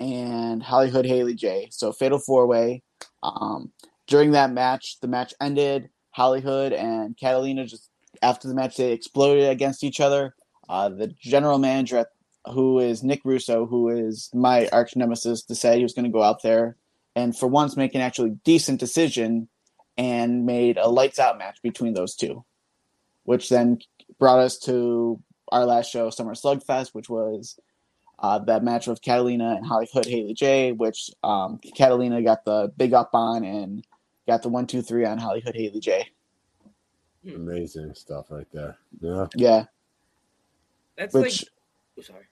[0.00, 1.68] and Hollywood Haley J.
[1.70, 2.82] So fatal four way.
[3.22, 3.72] Um,
[4.06, 5.90] during that match, the match ended.
[6.20, 7.88] Hollywood and Catalina just
[8.20, 10.34] after the match they exploded against each other.
[10.68, 12.08] Uh, the general manager, at,
[12.52, 16.22] who is Nick Russo, who is my arch nemesis, decided he was going to go
[16.22, 16.76] out there
[17.16, 19.48] and for once make an actually decent decision
[19.96, 22.44] and made a lights out match between those two,
[23.24, 23.78] which then
[24.18, 27.58] brought us to our last show, Summer Slugfest, which was
[28.18, 32.92] uh, that match with Catalina and Hollywood Haley J, which um, Catalina got the big
[32.92, 33.86] up on and
[34.30, 36.08] got the one, two, three on Hollywood Haley J.
[37.26, 38.78] Amazing stuff right there.
[39.00, 39.26] Yeah.
[39.34, 39.64] Yeah,
[40.96, 41.48] That's which like
[41.98, 42.24] oh, sorry.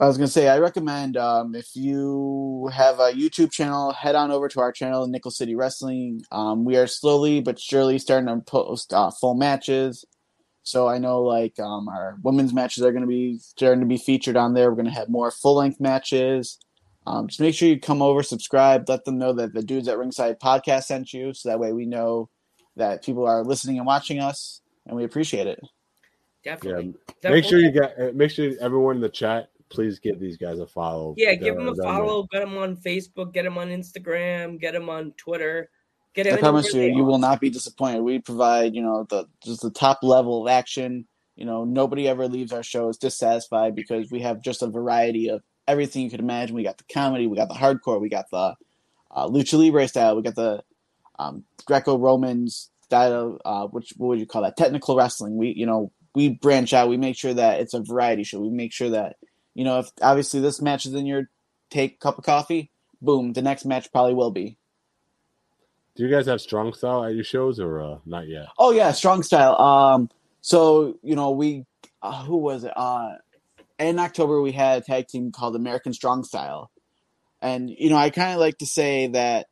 [0.00, 4.30] I was gonna say I recommend um, if you have a YouTube channel, head on
[4.30, 6.22] over to our channel, Nickel City Wrestling.
[6.32, 10.04] Um, we are slowly but surely starting to post uh, full matches.
[10.62, 13.96] So I know like um, our women's matches are going to be starting to be
[13.96, 14.68] featured on there.
[14.68, 16.58] We're going to have more full length matches.
[17.08, 19.98] Um, just make sure you come over, subscribe, let them know that the dudes at
[19.98, 22.28] Ringside Podcast sent you, so that way we know
[22.76, 25.60] that people are listening and watching us, and we appreciate it.
[26.44, 26.94] Definitely.
[27.24, 27.30] Yeah.
[27.30, 27.94] Make sure you get.
[27.98, 31.14] uh, Make sure everyone in the chat please give these guys a follow.
[31.16, 32.24] Yeah, give them a they're follow.
[32.24, 33.32] Get them on Facebook.
[33.32, 34.60] Get them on Instagram.
[34.60, 35.70] Get them on Twitter.
[36.14, 37.06] Get I promise you, you are.
[37.06, 38.02] will not be disappointed.
[38.02, 41.06] We provide, you know, the just the top level of action.
[41.36, 45.42] You know, nobody ever leaves our shows dissatisfied because we have just a variety of
[45.68, 46.56] everything you could imagine.
[46.56, 48.56] We got the comedy, we got the hardcore, we got the
[49.10, 50.64] uh, lucha libre style, we got the
[51.18, 54.56] um, Greco-Roman style, uh, which what would you call that?
[54.56, 55.36] Technical wrestling.
[55.36, 56.88] We, you know, we branch out.
[56.88, 58.40] We make sure that it's a variety show.
[58.40, 59.16] We make sure that,
[59.54, 61.28] you know, if obviously this match is in your
[61.70, 62.70] take cup of coffee,
[63.02, 64.56] boom, the next match probably will be.
[65.94, 68.46] Do you guys have strong style at your shows or uh, not yet?
[68.58, 69.60] Oh yeah, strong style.
[69.60, 70.08] Um,
[70.40, 71.66] so you know we,
[72.02, 72.72] uh, who was it?
[72.74, 73.16] Uh,
[73.78, 76.70] in October we had a tag team called American Strong Style,
[77.40, 79.46] and you know I kind of like to say that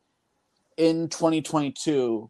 [0.77, 2.29] in 2022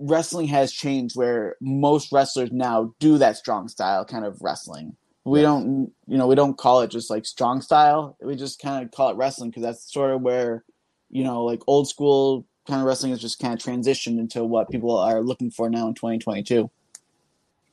[0.00, 4.96] wrestling has changed where most wrestlers now do that strong style kind of wrestling.
[5.24, 8.16] We don't, you know, we don't call it just like strong style.
[8.22, 10.64] We just kind of call it wrestling because that's sort of where,
[11.10, 14.70] you know, like old school kind of wrestling has just kind of transitioned into what
[14.70, 16.70] people are looking for now in 2022.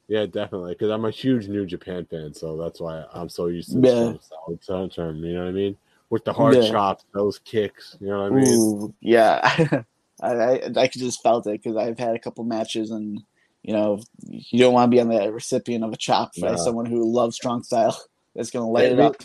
[0.07, 0.73] Yeah, definitely.
[0.73, 4.13] Because I'm a huge New Japan fan, so that's why I'm so used to Yeah.
[4.13, 5.17] the solid sound term.
[5.23, 5.77] You know what I mean?
[6.09, 6.71] With the hard Yeah.
[6.71, 7.97] chops, those kicks.
[7.99, 8.53] You know what I mean?
[8.53, 9.83] Ooh, yeah.
[10.21, 13.21] I, I I could just felt it because I've had a couple matches and
[13.61, 16.55] you know you don't want to be on the recipient of a chop by No.
[16.55, 17.99] someone who loves strong style
[18.35, 19.15] that's going to light Yeah, it up.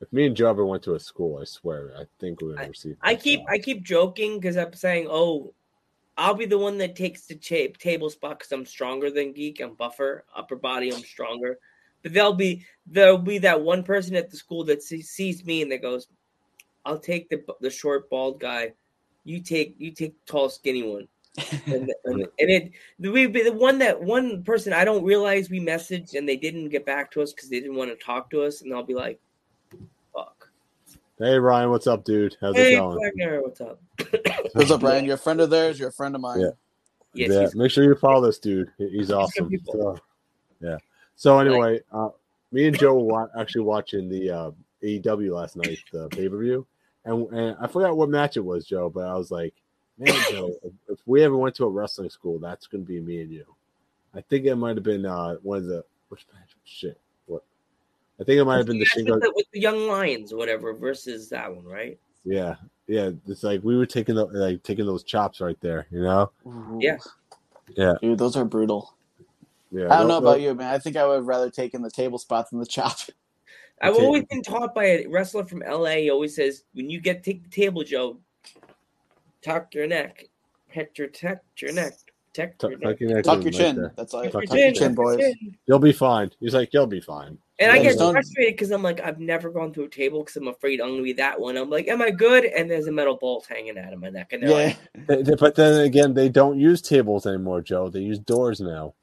[0.00, 2.68] If me and Joe ever went to a school, I swear, I think we would
[2.68, 2.96] receive.
[3.02, 5.52] I keep I keep joking because I'm saying, oh,
[6.18, 9.60] I'll be the one that takes the cha- table spot because I'm stronger than Geek.
[9.60, 10.92] I'm buffer, upper body.
[10.92, 11.58] I'm stronger.
[12.02, 15.62] But there'll be there'll be that one person at the school that see, sees me
[15.62, 16.08] and that goes,
[16.84, 18.72] "I'll take the the short bald guy.
[19.24, 21.06] You take you take the tall skinny one."
[21.66, 26.14] and, and, and it we the one that one person I don't realize we messaged
[26.14, 28.62] and they didn't get back to us because they didn't want to talk to us
[28.62, 29.20] and I'll be like.
[31.18, 32.36] Hey Ryan, what's up, dude?
[32.40, 32.96] How's Hey, it going?
[33.00, 33.80] Wagner, what's up?
[34.54, 35.04] What's up, Brian?
[35.04, 35.78] You're a friend of theirs.
[35.78, 36.40] You're a friend of mine.
[36.40, 36.50] Yeah.
[37.12, 38.70] Yes, yeah, make sure you follow this dude.
[38.78, 39.50] He's awesome.
[39.66, 39.98] So,
[40.60, 40.76] yeah.
[41.16, 42.10] So anyway, uh,
[42.52, 44.50] me and Joe were actually watching the uh,
[44.84, 46.66] AEW last night, the pay per view,
[47.04, 48.88] and, and I forgot what match it was, Joe.
[48.88, 49.54] But I was like,
[49.98, 53.00] man, Joe, if, if we ever went to a wrestling school, that's going to be
[53.00, 53.44] me and you.
[54.14, 56.56] I think it might have been uh, one of the which match?
[56.64, 57.07] Shit, what?
[58.20, 59.14] I think it might have been the That's single.
[59.16, 61.98] with, the, with the young lions or whatever versus that one, right?
[62.24, 63.10] Yeah, yeah.
[63.28, 66.30] It's like we were taking the like taking those chops right there, you know.
[66.78, 66.96] Yeah.
[67.76, 67.94] Yeah.
[68.02, 68.94] Dude, those are brutal.
[69.70, 70.74] Yeah, I don't know about you, man.
[70.74, 72.96] I think I would have rather taken the table spot than the chop.
[73.80, 74.04] I've Okay.
[74.04, 75.90] always been taught by a wrestler from LA.
[75.90, 78.18] He always says, when you get take the table, Joe,
[79.42, 80.24] tuck your neck,
[80.68, 81.92] protect your tuck your neck,
[82.32, 83.00] protect Tuck- your tuck neck.
[83.00, 83.76] your neck Tuck your chin.
[83.76, 83.92] there.
[83.96, 84.24] That's all.
[84.24, 85.18] Tuck Tuck your your chin, chin, boys.
[85.18, 85.56] chin.
[85.66, 86.32] You'll be fine.
[86.40, 87.38] He's like, you'll be fine.
[87.60, 90.46] And I get frustrated because I'm like, I've never gone through a table because I'm
[90.48, 91.56] afraid I'm gonna be that one.
[91.56, 92.44] I'm like, am I good?
[92.44, 94.74] And there's a metal bolt hanging out of my neck, and they're Yeah.
[94.96, 97.88] like, They- they- But then again, they don't use tables anymore, Joe.
[97.88, 98.94] They use doors now.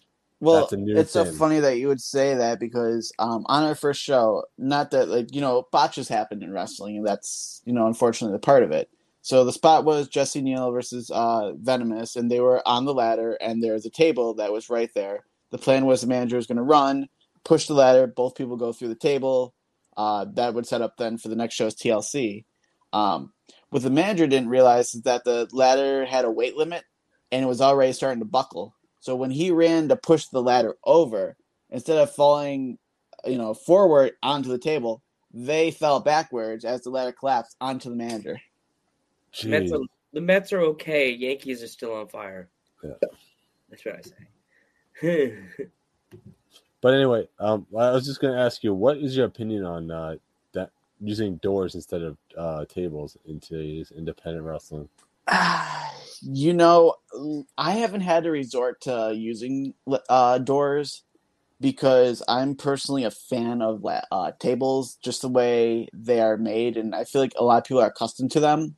[0.42, 3.64] Well, That's a new it's so funny that you would say that because um, on
[3.64, 7.74] our first show, not that like you know botches happened in wrestling, and that's you
[7.74, 8.90] know unfortunately the part of it.
[9.22, 13.34] So the spot was Jesse Neal versus uh, Venomous, and they were on the ladder,
[13.42, 15.24] and there's a table that was right there.
[15.52, 17.08] The plan was the manager was going to run,
[17.46, 19.54] push the ladder, both people go through the table.
[19.96, 22.44] Uh, that would set up then for the next show's TLC.
[22.92, 23.32] Um,
[23.70, 26.84] what the manager didn't realize is that the ladder had a weight limit,
[27.32, 28.76] and it was already starting to buckle.
[29.00, 31.38] So when he ran to push the ladder over,
[31.70, 32.78] instead of falling,
[33.24, 35.02] you know, forward onto the table,
[35.34, 38.40] they fell backwards as the ladder collapsed onto the manager.
[39.46, 39.80] Mets are,
[40.14, 41.12] the Mets are okay.
[41.12, 42.50] Yankees are still on fire.
[42.84, 42.92] Yeah.
[43.70, 44.02] That's what I
[45.02, 45.38] say.
[46.86, 49.90] But anyway, um, I was just going to ask you, what is your opinion on
[49.90, 50.18] uh,
[50.54, 50.70] that
[51.02, 54.88] using doors instead of uh, tables in today's independent wrestling?
[56.22, 56.94] you know,
[57.58, 59.74] I haven't had to resort to using
[60.08, 61.02] uh, doors
[61.60, 66.94] because I'm personally a fan of uh, tables, just the way they are made, and
[66.94, 68.76] I feel like a lot of people are accustomed to them.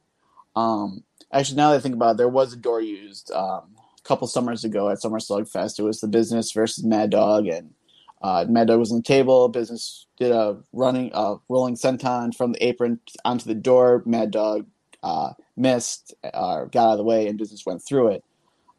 [0.56, 4.02] Um, actually, now that I think about it, there was a door used um, a
[4.06, 5.78] couple summers ago at Summer Slugfest.
[5.78, 7.74] It was the Business versus Mad Dog, and
[8.22, 9.48] uh, Mad Dog was on the table.
[9.50, 14.04] Business did a running, uh, rolling senton from the apron onto the door.
[14.06, 14.66] Mad Dog
[15.04, 18.24] uh, missed, uh, got out of the way, and Business went through it.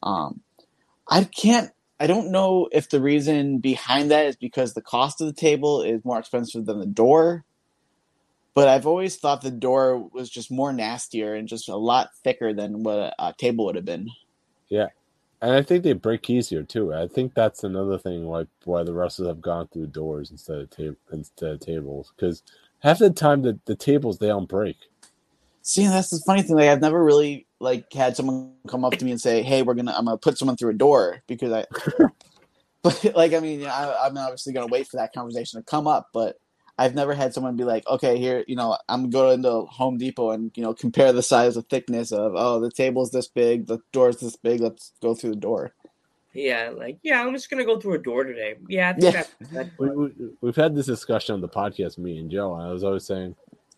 [0.03, 0.41] Um,
[1.09, 1.71] I can't.
[2.01, 5.83] I don't know if the reason behind that is because the cost of the table
[5.83, 7.45] is more expensive than the door.
[8.55, 12.53] But I've always thought the door was just more nastier and just a lot thicker
[12.53, 14.11] than what a, a table would have been.
[14.69, 14.89] Yeah.
[15.41, 16.93] And I think they break easier too.
[16.93, 20.71] I think that's another thing why why the wrestlers have gone through doors instead of
[20.71, 22.43] ta- instead of tables because
[22.81, 24.77] half the time the, the tables they don't break.
[25.63, 26.57] See, that's the funny thing.
[26.57, 29.75] Like, I've never really like had someone come up to me and say, "Hey, we're
[29.75, 31.67] gonna, I'm gonna put someone through a door," because I.
[32.83, 36.09] but like, I mean, I, I'm obviously gonna wait for that conversation to come up,
[36.13, 36.37] but
[36.79, 40.31] I've never had someone be like, "Okay, here, you know, I'm going to Home Depot
[40.31, 43.81] and you know compare the size, the thickness of, oh, the table's this big, the
[43.93, 44.61] door's this big.
[44.61, 45.73] Let's go through the door."
[46.39, 48.55] yeah, like yeah, I'm just gonna go through a door today.
[48.69, 49.11] Yeah, I think Yeah.
[49.13, 50.11] that's, that's We, we,
[50.41, 53.35] we've had this discussion on the podcast, me and Joe, and I was always saying,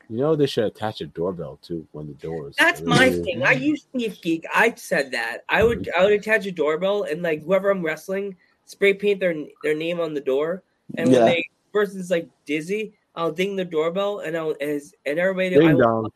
[0.09, 2.57] you know, they should attach a doorbell to one of the doors.
[2.59, 3.43] That's I my thing.
[3.43, 4.45] I used to be a geek.
[4.55, 5.45] I said that.
[5.49, 6.01] I would mm-hmm.
[6.01, 8.37] I would attach a doorbell and like whoever I'm wrestling,
[8.67, 10.63] spray paint their their name on the door.
[10.99, 15.57] And when they person's like dizzy, I'll ding the doorbell and I'll as and everybody
[15.57, 16.12] I will, dong.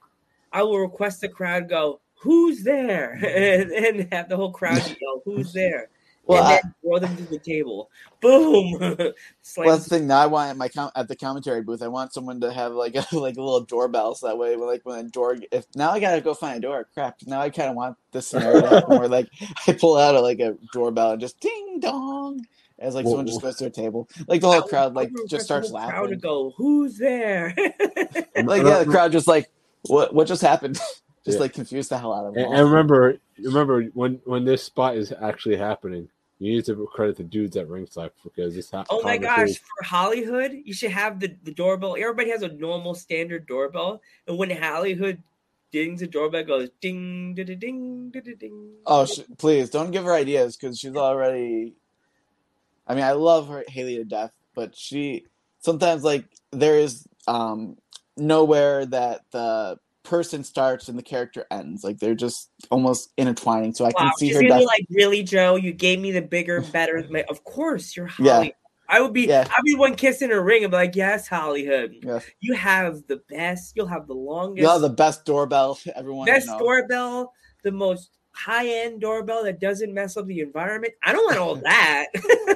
[0.53, 5.23] I will request the crowd go, "Who's there?" and, and have the whole crowd yell,
[5.25, 5.89] "Who's there?"
[6.27, 7.91] Well, and I- then throw them to the table.
[8.21, 8.79] Boom!
[9.57, 10.09] Well, that's the thing.
[10.09, 11.81] Now I want at my com- at the commentary booth.
[11.83, 14.67] I want someone to have like a like a little doorbell, so that way, when,
[14.67, 16.89] like when a door, if now I gotta go find a door.
[16.95, 17.19] Crap!
[17.27, 19.29] Now I kind of want this scenario to where like
[19.69, 22.45] I pull out a, like a doorbell and just ding dong
[22.79, 24.09] as like Whoa, someone just goes to a table.
[24.27, 26.99] Like the whole I crowd like just request the starts whole Crowd to go, "Who's
[26.99, 27.55] there?"
[28.37, 29.51] Like yeah, the crowd just like
[29.87, 30.75] what what just happened?
[31.25, 31.39] just Yeah.
[31.43, 32.45] like confused the hell out of them.
[32.45, 36.09] And, and remember, remember when when this spot is actually happening,
[36.39, 38.71] you need to credit the dudes at ringside because this.
[38.71, 41.97] Ha- Oh my gosh, for Hollywood, you should have the, the doorbell.
[41.99, 44.03] Everybody has a normal standard doorbell.
[44.27, 45.23] And when Hollywood
[45.73, 48.71] dings the doorbell, goes ding, ding, ding, ding, ding.
[48.85, 51.75] Oh, sh- please don't give her ideas because she's already.
[52.87, 55.25] I mean, I love her Haley to death, but she
[55.61, 57.77] sometimes like there is um
[58.17, 61.83] nowhere that the person starts and the character ends.
[61.83, 63.75] Like they're just almost intertwining.
[63.75, 64.41] So I can see her.
[64.43, 65.57] gonna be Def- like, really, Joe?
[65.57, 67.05] You gave me the bigger, better.
[67.11, 68.29] ma- Of course, you're Holly.
[68.29, 68.51] Yeah.
[68.87, 69.49] I would be, Yeah.
[69.51, 71.97] I'd be one kissing her ring and be like, yes, Hollywood.
[72.03, 72.21] Yeah.
[72.41, 73.73] You have the best.
[73.75, 75.79] You'll have the longest, you have the best doorbell.
[75.97, 77.33] Everyone best doorbell,
[77.65, 80.93] the most high end doorbell that doesn't mess up the environment.
[81.05, 82.07] I don't want all that.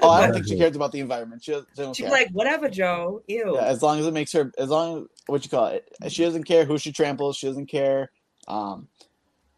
[0.03, 1.45] Oh, I don't think she cares about the environment.
[1.45, 2.12] She, doesn't- she don't She's care.
[2.12, 3.22] like, whatever, Joe.
[3.29, 3.55] Ew.
[3.55, 6.24] Yeah, as long as it makes her, as long as what you call it, she
[6.24, 7.37] doesn't care who she tramples.
[7.37, 8.11] She doesn't care
[8.49, 8.89] um,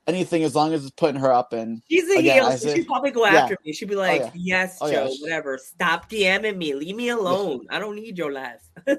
[0.07, 1.53] anything as long as it's putting her up.
[1.53, 3.37] And She's a again, heel, so say- she'd probably go yeah.
[3.37, 3.73] after me.
[3.73, 4.31] She'd be like, yeah.
[4.35, 5.05] yes, Oh, yeah.
[5.07, 5.59] Joe, whatever.
[5.59, 6.75] Stop DMing me.
[6.75, 7.66] Leave me alone.
[7.71, 8.61] I don't need your life.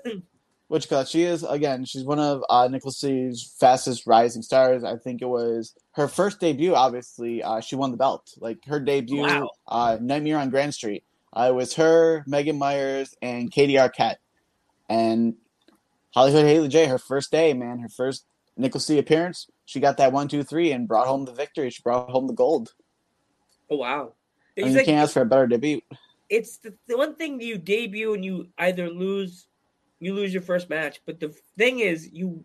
[0.72, 1.08] Call it?
[1.10, 1.84] She is again.
[1.86, 4.84] She's one of uh, Nickel City's fastest rising stars.
[4.84, 6.74] I think it was her first debut.
[6.76, 8.34] Obviously, uh, she won the belt.
[8.40, 9.50] Like her debut, Wow.
[9.68, 11.04] uh, Nightmare on Grand Street.
[11.34, 14.18] Uh, it was her, Megan Myers, and Katie Arquette,
[14.90, 15.36] and
[16.14, 16.86] Hollywood Haley J.
[16.88, 17.80] Her first day, man.
[17.80, 18.26] Her first
[18.58, 19.48] Nicholas C appearance.
[19.66, 21.70] She got that one, two, three, and brought home the victory.
[21.70, 22.74] She brought home the gold.
[23.70, 24.14] oh, wow.
[24.58, 25.80] I mean, like, you can't ask for a better debut.
[26.30, 29.48] it's the, the one thing you debut and you either lose
[30.02, 32.44] you lose your first match but the thing is you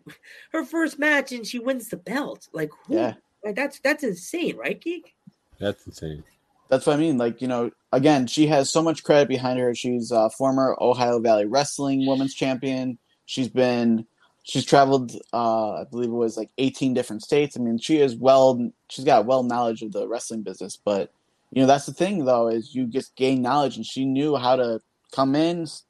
[0.53, 3.13] her first match and she wins the belt like who Yeah.
[3.43, 5.13] like that's that's insane right geek
[5.59, 6.23] That's insane.
[6.69, 7.17] That's what I mean.
[7.17, 9.73] Like, you know, again, she has so much credit behind her.
[9.73, 12.97] She's a former Ohio Valley Wrestling Women's Champion.
[13.25, 14.05] She's been,
[14.43, 17.55] she's traveled, uh, I believe it was like 18 different states.
[17.55, 20.77] I mean, she is well, she's got well knowledge of the wrestling business.
[20.83, 21.09] But,
[21.53, 24.57] you know, that's the thing, though, is you just gain knowledge, and she knew how
[24.57, 24.81] to
[25.13, 25.83] come in, s-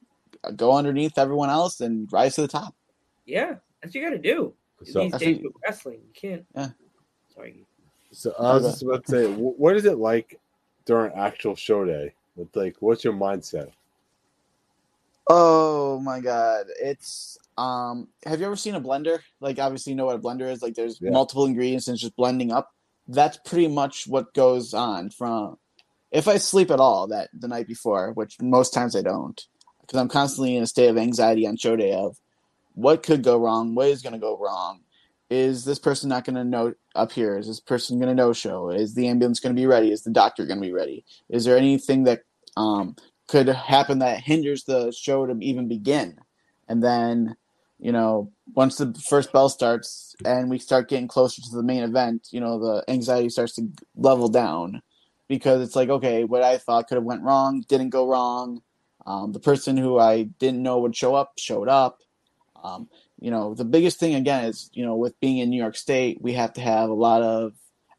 [0.55, 2.73] go underneath everyone else, and rise to the top.
[3.25, 4.53] yeah that's what you gotta do
[4.85, 6.69] So- these That's days with wrestling you can't Yeah.
[7.33, 7.65] sorry
[8.11, 10.39] So I was just about to say, what is it like
[10.85, 12.13] during actual show day?
[12.37, 13.71] With like, what's your mindset?
[15.29, 16.67] Oh my god.
[16.81, 19.19] It's um have you ever seen a blender?
[19.41, 20.61] Like obviously you know what a blender is.
[20.61, 21.11] Like there's Yeah.
[21.11, 22.73] multiple ingredients and it's just blending up.
[23.07, 25.57] That's pretty much what goes on from
[26.11, 29.45] if I sleep at all that the night before, which most times I don't,
[29.87, 32.17] because I'm constantly in a state of anxiety on show day of
[32.73, 34.81] what could go wrong, what is gonna go wrong.
[35.29, 37.37] Is this person not gonna know up here?
[37.37, 38.69] Is this person gonna no show?
[38.69, 39.91] Is the ambulance gonna be ready?
[39.91, 41.05] Is the doctor gonna be ready?
[41.29, 42.23] Is there anything that
[42.55, 42.95] um
[43.27, 46.17] could happen that hinders the show to even begin.
[46.67, 47.35] And then,
[47.79, 51.83] you know, once the first bell starts and we start getting closer to the main
[51.83, 54.81] event, you know, the anxiety starts to level down
[55.27, 58.61] because it's like, okay, what I thought could have went wrong didn't go wrong.
[59.07, 61.99] Um, the person who I didn't know would show up showed up.
[62.61, 62.89] Um,
[63.19, 66.21] you know, the biggest thing again is, you know, with being in New York State,
[66.21, 67.53] we have to have a lot of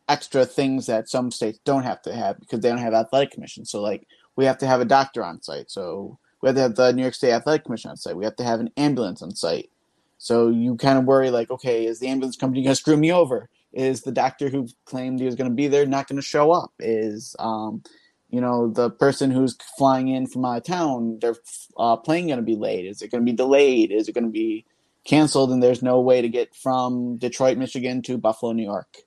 [0.09, 3.71] extra things that some states don't have to have because they don't have athletic commissions.
[3.71, 4.07] So like
[4.37, 5.71] we have to have a doctor on site.
[5.71, 8.17] So we have to have the New York State Athletic Commission on site.
[8.17, 9.71] We have to have an ambulance on site.
[10.19, 13.13] So you kind of worry like, okay, is the ambulance company going to screw me
[13.13, 13.49] over?
[13.73, 16.51] Is the doctor who claimed he was going to be there not going to show
[16.51, 16.73] up?
[16.79, 17.83] Is um,
[18.31, 21.37] you know, the person who's flying in from out of town, their
[21.77, 22.85] uh, plane going to be late?
[22.85, 23.91] Is it going to be delayed?
[23.91, 24.67] Is it going to be
[25.05, 25.51] canceled?
[25.51, 28.99] And there's no way to get from Detroit, Michigan to Buffalo, New York.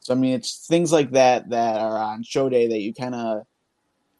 [0.00, 3.14] So I mean, it's things like that that are on show day that you kind
[3.14, 3.46] of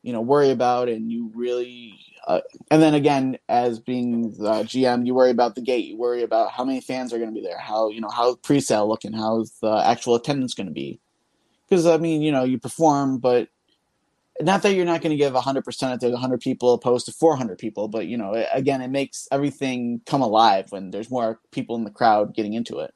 [0.03, 2.41] you know worry about and you really uh,
[2.71, 6.51] and then again as being the gm you worry about the gate you worry about
[6.51, 9.53] how many fans are going to be there how you know how's pre-sale looking how's
[9.61, 11.01] the actual attendance going to be
[11.69, 13.49] because i mean you know you perform but
[14.45, 17.59] not that you're not going to give 100% if there's 100 people opposed to 400
[17.59, 21.85] people but you know again it makes everything come alive when there's more people in
[21.85, 22.95] the crowd getting into it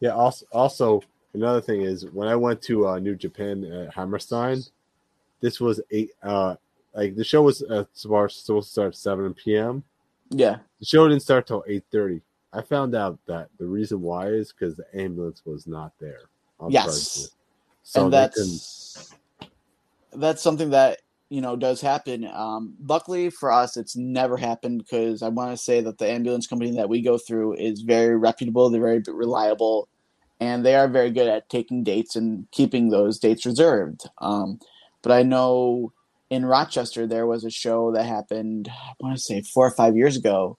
[0.00, 0.10] Yeah.
[0.10, 4.62] Also, also another thing is when I went to uh, New Japan at Hammerstein,
[5.40, 6.56] this was eight uh,
[6.94, 9.82] like the show was uh, supposed to start at seven p.m.
[10.30, 10.58] Yeah.
[10.80, 12.20] The show didn't start till eight thirty.
[12.52, 16.28] I found out that the reason why is because the ambulance was not there.
[16.60, 17.30] on Yes.
[17.82, 19.14] So and that's
[20.14, 21.00] that's something that
[21.30, 22.28] you know does happen.
[22.32, 26.46] Um, luckily for us, it's never happened because I want to say that the ambulance
[26.46, 28.70] company that we go through is very reputable.
[28.70, 29.88] They're very reliable,
[30.40, 34.08] and they are very good at taking dates and keeping those dates reserved.
[34.18, 34.60] Um,
[35.02, 35.92] but I know
[36.30, 38.68] in Rochester there was a show that happened.
[38.70, 40.58] I want to say four or five years ago,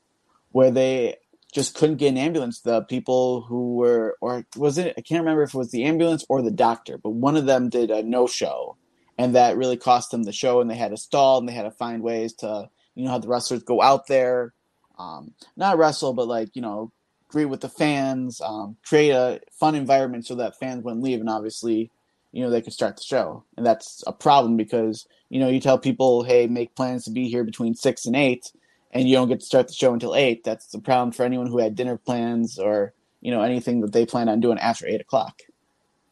[0.52, 1.18] where they
[1.54, 2.62] just couldn't get an ambulance.
[2.62, 4.94] The people who were, or was it?
[4.98, 7.70] I can't remember if it was the ambulance or the doctor, but one of them
[7.70, 8.76] did a no show,
[9.18, 10.62] and that really cost them the show.
[10.62, 13.22] And they had to stall, and they had to find ways to, you know, have
[13.22, 14.54] the wrestlers go out there,
[14.98, 16.92] um, not wrestle, but like you know,
[17.28, 21.30] greet with the fans, um, create a fun environment so that fans wouldn't leave, and
[21.30, 21.92] obviously,
[22.32, 23.44] you know, they could start the show.
[23.58, 27.28] And that's a problem because you know, you tell people, hey, make plans to be
[27.28, 28.52] here between six and eight
[28.96, 31.48] and you don't get to start the show until eight, that's the problem for anyone
[31.48, 35.02] who had dinner plans or you know anything that they plan on doing after eight
[35.02, 35.42] o'clock.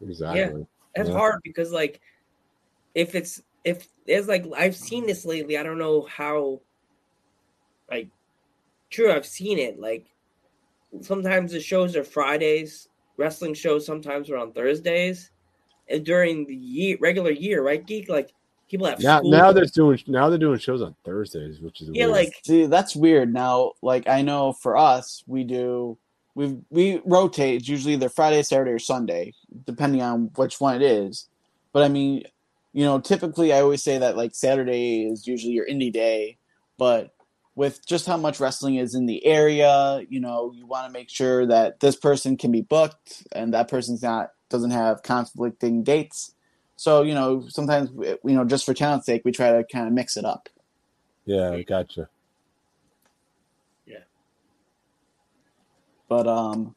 [0.01, 0.67] Exactly.
[0.95, 1.15] That's Yeah.
[1.15, 2.01] hard because like
[2.95, 6.61] if it's if there's like I've seen this lately, I don't know how
[7.89, 8.09] like
[8.89, 9.79] true I've seen it.
[9.79, 10.07] Like
[11.01, 12.87] sometimes the shows are Fridays,
[13.17, 15.31] wrestling shows sometimes are on Thursdays.
[15.89, 18.09] And during the year regular year, right, Geek?
[18.09, 18.33] Like
[18.69, 19.31] people have Now, school.
[19.31, 22.15] now they're doing now they're doing shows on Thursdays, which is Yeah, weird.
[22.15, 23.33] like See, that's weird.
[23.33, 25.97] Now, like I know for us, we do
[26.35, 27.55] we we rotate.
[27.61, 29.33] It's usually either Friday, Saturday, or Sunday,
[29.65, 31.27] depending on which one it is.
[31.73, 32.23] But I mean,
[32.73, 36.37] you know, typically I always say that like Saturday is usually your indie day,
[36.77, 37.11] but
[37.55, 41.09] with just how much wrestling is in the area, you know, you want to make
[41.09, 46.33] sure that this person can be booked and that person's not doesn't have conflicting dates.
[46.75, 49.93] So, you know, sometimes you know, just for talent's sake, we try to kind of
[49.93, 50.49] mix it up.
[51.55, 52.09] yeah, gotcha.
[53.85, 54.03] Yeah.
[56.09, 56.75] But um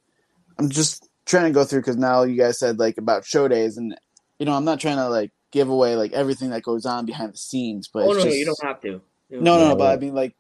[0.58, 3.76] i'm just trying to go through because now you guys said like about show days
[3.76, 3.94] and
[4.38, 7.32] you know i'm not trying to like give away like everything that goes on behind
[7.32, 9.00] the scenes but oh it's no, just, you don't have to.
[9.30, 10.36] You no no no but i mean like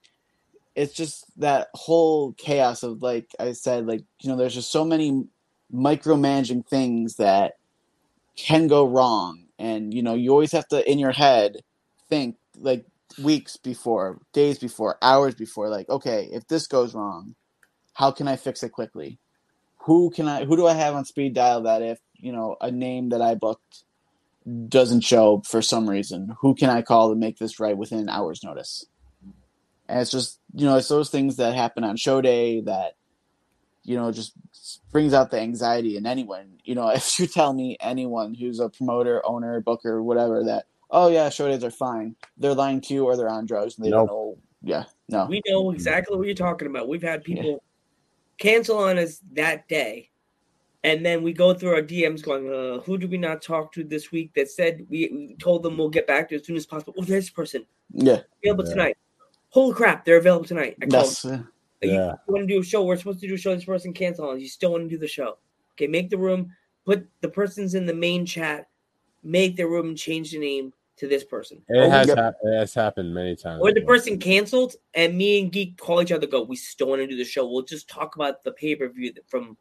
[0.74, 4.84] it's just that whole chaos of like i said like you know there's just so
[4.84, 5.24] many
[5.74, 7.54] micromanaging things that
[8.36, 11.56] can go wrong and you know you always have to in your head
[12.10, 12.84] think like
[13.24, 17.34] weeks before days before hours before like okay if this goes wrong
[17.94, 19.18] how can i fix it quickly
[19.78, 22.70] who can i who do i have on speed dial that if you know a
[22.70, 23.84] name that i booked
[24.68, 28.08] doesn't show for some reason who can i call to make this right within an
[28.08, 28.86] hour's notice?
[29.88, 32.96] And it's just you know it's those things that happen on show day that
[33.82, 34.32] you know just
[34.90, 36.58] brings out the anxiety in anyone.
[36.64, 41.08] You know if you tell me anyone who's a promoter owner booker whatever that oh
[41.08, 42.16] yeah show days are fine.
[42.36, 44.08] They're lying to you or they're on drugs and they Nope.
[44.08, 45.26] don't know yeah no.
[45.26, 46.88] We know exactly what you're talking about.
[46.88, 47.62] We've had people
[48.38, 50.10] cancel on us that day,
[50.86, 53.82] and then we go through our DMs going, uh, "Who did we not talk to
[53.84, 56.56] this week that said we, we told them we'll get back to you as soon
[56.56, 58.70] as possible?" Oh, this person yeah available Yeah.
[58.74, 58.96] tonight.
[59.50, 60.76] Holy crap, they're available tonight.
[60.80, 61.04] I called.
[61.06, 61.42] that's uh,
[61.82, 62.12] You, Yeah.
[62.26, 62.84] you want to do a show?
[62.84, 63.54] We're supposed to do a show.
[63.54, 64.40] This person cancel on.
[64.40, 65.38] You still want to do the show?
[65.74, 66.50] Okay, make the room.
[66.84, 68.68] Put the person's in the main chat.
[69.22, 71.62] Make the room change the name to this person.
[71.68, 73.60] It Or we has hap- it has happened many times.
[73.60, 76.26] or the person canceled, and me and Geek call each other.
[76.26, 77.46] Go, we still want to do the show.
[77.50, 79.56] We'll just talk about the pay per view from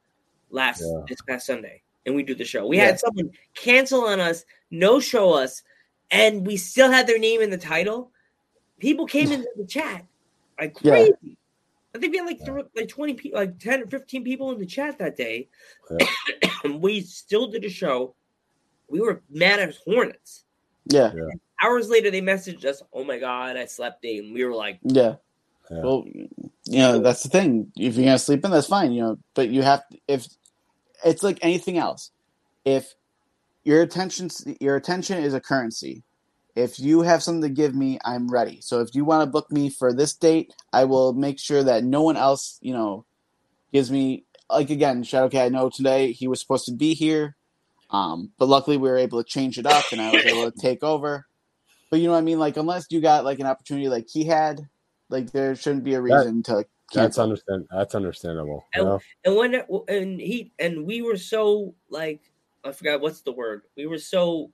[0.56, 1.02] last Yeah.
[1.08, 2.66] this past Sunday, and we do the show.
[2.66, 2.86] We Yeah.
[2.86, 5.62] had someone cancel on us, no show us,
[6.10, 8.12] and we still had their name in the title.
[8.80, 10.06] People came into the chat
[10.60, 10.92] like Yeah.
[10.92, 11.38] crazy.
[11.94, 14.60] I think we had like th- like twenty people, like ten or fifteen people in
[14.60, 15.48] the chat that day,
[16.64, 18.16] and we still did a show.
[18.90, 20.46] We were mad as hornets.
[20.88, 21.12] yeah
[21.64, 24.80] Hours later, they messaged us, "Oh my god, I slept late," and we were like,
[24.84, 25.16] Yeah.
[25.72, 25.82] Yeah.
[25.82, 27.72] Well, you know, that's the thing.
[27.76, 28.92] If you're gonna sleep in, that's fine.
[28.92, 30.28] You know, but you have to, if
[31.06, 32.12] it's like anything else.
[32.66, 32.94] If
[33.64, 34.30] your attention,
[34.60, 36.04] your attention is a currency.
[36.56, 38.62] If you have something to give me, I'm ready.
[38.62, 41.84] So if you want to book me for this date, I will make sure that
[41.84, 43.06] no one else, you know,
[43.72, 45.04] gives me like again.
[45.04, 47.36] Shadow Cat, I know today he was supposed to be here,
[47.92, 50.58] um, but luckily we were able to change it up, and I was able to
[50.58, 51.26] take over.
[51.92, 52.40] But you know what I mean?
[52.40, 54.62] Like unless you got like an opportunity like he had,
[55.10, 57.68] like there shouldn't be a reason to That's understand.
[57.72, 58.66] That's understandable.
[58.74, 59.00] And, know?
[59.26, 59.56] and when
[59.88, 62.22] and he and we were so like
[62.64, 63.64] I forgot what's the word.
[63.76, 64.52] We were so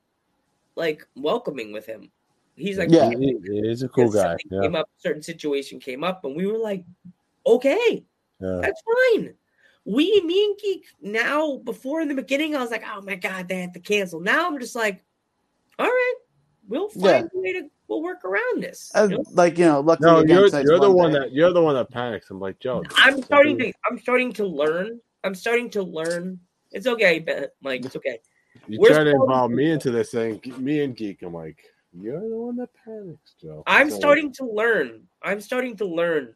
[0.75, 2.11] like welcoming with him.
[2.55, 3.09] He's like, Yeah.
[3.09, 4.37] He, he is a cool guy.
[4.49, 4.61] Yeah.
[4.61, 6.83] Came up, certain situation came up, and we were like,
[7.45, 8.03] okay,
[8.39, 8.59] yeah.
[8.61, 8.81] that's
[9.13, 9.33] fine.
[9.83, 13.47] We, me and Geek, now before in the beginning, I was like, oh my god,
[13.47, 14.19] they had to cancel.
[14.19, 15.03] Now I'm just like,
[15.79, 16.15] all right,
[16.67, 18.89] we'll find a way to we'll work around this.
[18.95, 19.23] Uh, you know?
[19.31, 21.19] like you know, luckily No, you're, you're the one Monday.
[21.27, 22.29] that you're the one that panics.
[22.31, 22.83] I'm like, Joe.
[22.95, 24.99] I'm starting to I'm starting to learn.
[25.25, 26.39] I'm starting to learn.
[26.71, 28.19] It's okay, but like it's okay.
[28.67, 31.21] You We're try to starting- involve me into this thing, me and Geek.
[31.21, 31.57] I'm like,
[31.93, 33.63] you're the one that panics, Joe.
[33.67, 35.03] I'm So- starting to learn.
[35.21, 36.33] I'm starting to learn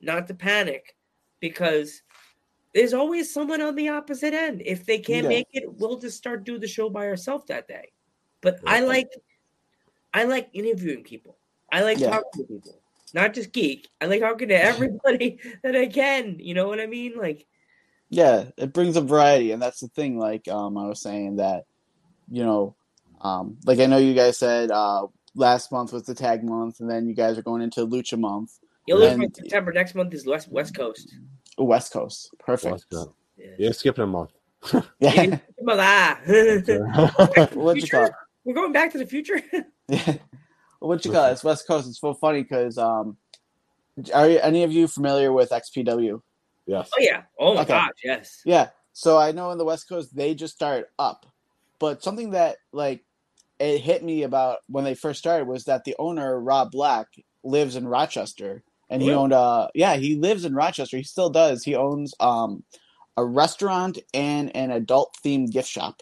[0.00, 0.96] not to panic
[1.40, 2.02] because
[2.74, 4.62] there's always someone on the opposite end.
[4.64, 5.28] If they can't Yeah.
[5.28, 7.92] make it, we'll just start do the show by ourselves that day.
[8.40, 9.10] But I like
[10.12, 11.36] I like interviewing people.
[11.72, 12.10] I like Yeah.
[12.10, 12.80] talking to people.
[13.14, 13.88] Not just geek.
[14.00, 16.36] I like talking to everybody that I can.
[16.38, 17.16] You know what I mean?
[17.16, 17.46] Like
[18.12, 21.62] yeah it brings a variety and that's the thing like um i was saying that
[22.28, 22.74] you know
[23.20, 25.06] um like i know you guys said uh
[25.36, 28.58] last month was the tag month and then you guys are going into lucha month
[28.88, 29.72] you'll lose And- September.
[29.72, 31.14] Next month is West West Coast.
[31.56, 33.14] west coast perfect Let's go.
[33.60, 34.32] You're skipping a month.
[34.98, 35.38] yeah
[35.68, 36.18] Ah.
[37.54, 38.12] what you call it
[38.44, 39.42] We're going back to the future.
[39.88, 40.14] Yeah.
[40.78, 41.32] what you call it?
[41.32, 41.88] It's West Coast.
[41.88, 43.16] It's so funny because um,
[44.14, 46.22] are any of you familiar with XPW?
[46.66, 46.88] Yes.
[46.96, 47.22] Oh yeah.
[47.38, 47.72] Oh my Okay.
[47.72, 48.40] gosh, yes.
[48.44, 48.68] Yeah.
[48.92, 51.26] So I know in the West Coast they just started up,
[51.80, 53.04] but something that like
[53.58, 57.08] it hit me about when they first started was that the owner Rob Black
[57.42, 60.96] lives in Rochester, and he owned uh yeah he lives in Rochester.
[60.98, 61.64] He still does.
[61.64, 62.62] He owns um
[63.16, 66.00] a restaurant and an adult themed gift shop.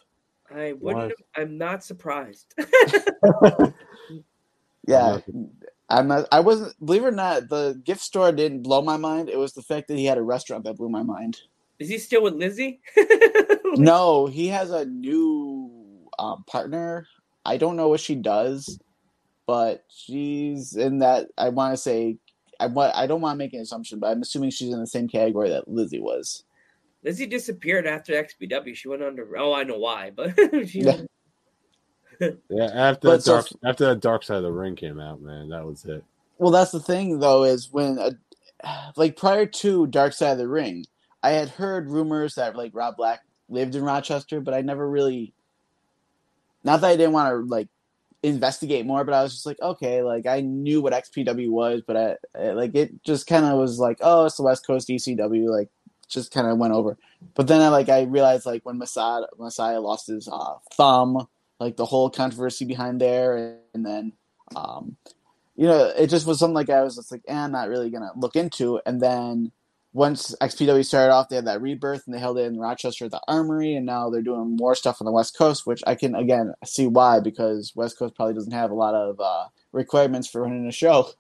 [0.55, 1.15] I wouldn't.
[1.37, 2.55] I'm not surprised.
[4.89, 5.19] Yeah.
[5.91, 9.29] I'm not, I wasn't believe it or not, the gift store didn't blow my mind.
[9.29, 11.41] It was the fact that he had a restaurant that blew my mind.
[11.79, 12.81] Is he still with Lizzie?
[13.77, 15.71] No, he has a new
[16.19, 17.07] um, partner.
[17.45, 18.81] I don't know what she does,
[19.47, 21.29] but she's in that.
[21.37, 22.17] I want to say,
[22.59, 22.97] I want.
[22.97, 25.51] I don't want to make an assumption, but I'm assuming she's in the same category
[25.51, 26.45] that Lizzie was.
[27.05, 28.75] Lizzie disappeared after XPW.
[28.75, 29.37] She went under.
[29.39, 30.35] Oh, I know why, but
[30.69, 30.81] she.
[30.83, 31.01] Yeah.
[32.51, 35.23] Yeah, after But the so- dark, after the Dark Side of the Ring came out,
[35.23, 36.03] man, that was it.
[36.39, 38.11] Well, that's the thing, though, is when, uh,
[38.97, 40.85] like, prior to Dark Side of the Ring,
[41.23, 45.33] I had heard rumors that like Rob Black lived in Rochester, but I never really.
[46.65, 47.69] Not that I didn't want to like
[48.25, 51.97] investigate more, but I was just like, okay, like I knew what XPW was, but
[51.97, 55.49] I, I like it just kind of was like, oh, it's the West Coast ECW,
[55.49, 55.69] like
[56.09, 56.97] just kind of went over.
[57.35, 61.29] But then I like I realized like when Messiah Messiah lost his uh, thumb,
[61.61, 64.13] like the whole controversy behind there, and then
[64.55, 64.97] um,
[65.57, 67.91] you know, it just was something like I was just like, eh, I'm not really
[67.91, 68.81] gonna look into.
[68.87, 69.53] And then
[69.93, 73.11] once XPW started off, they had that rebirth and they held it in Rochester at
[73.11, 76.15] the Armory, and now they're doing more stuff on the West Coast, which I can
[76.15, 80.43] again see why because West Coast probably doesn't have a lot of uh, requirements for
[80.43, 81.11] running a show.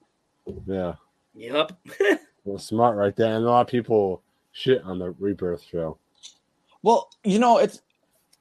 [0.66, 0.94] Yeah,
[1.38, 1.72] Yep.
[2.44, 3.34] well, smart right there.
[3.34, 4.22] And a lot of people
[4.58, 5.98] shit on the Rebirth show.
[6.82, 7.80] Well, you know, it's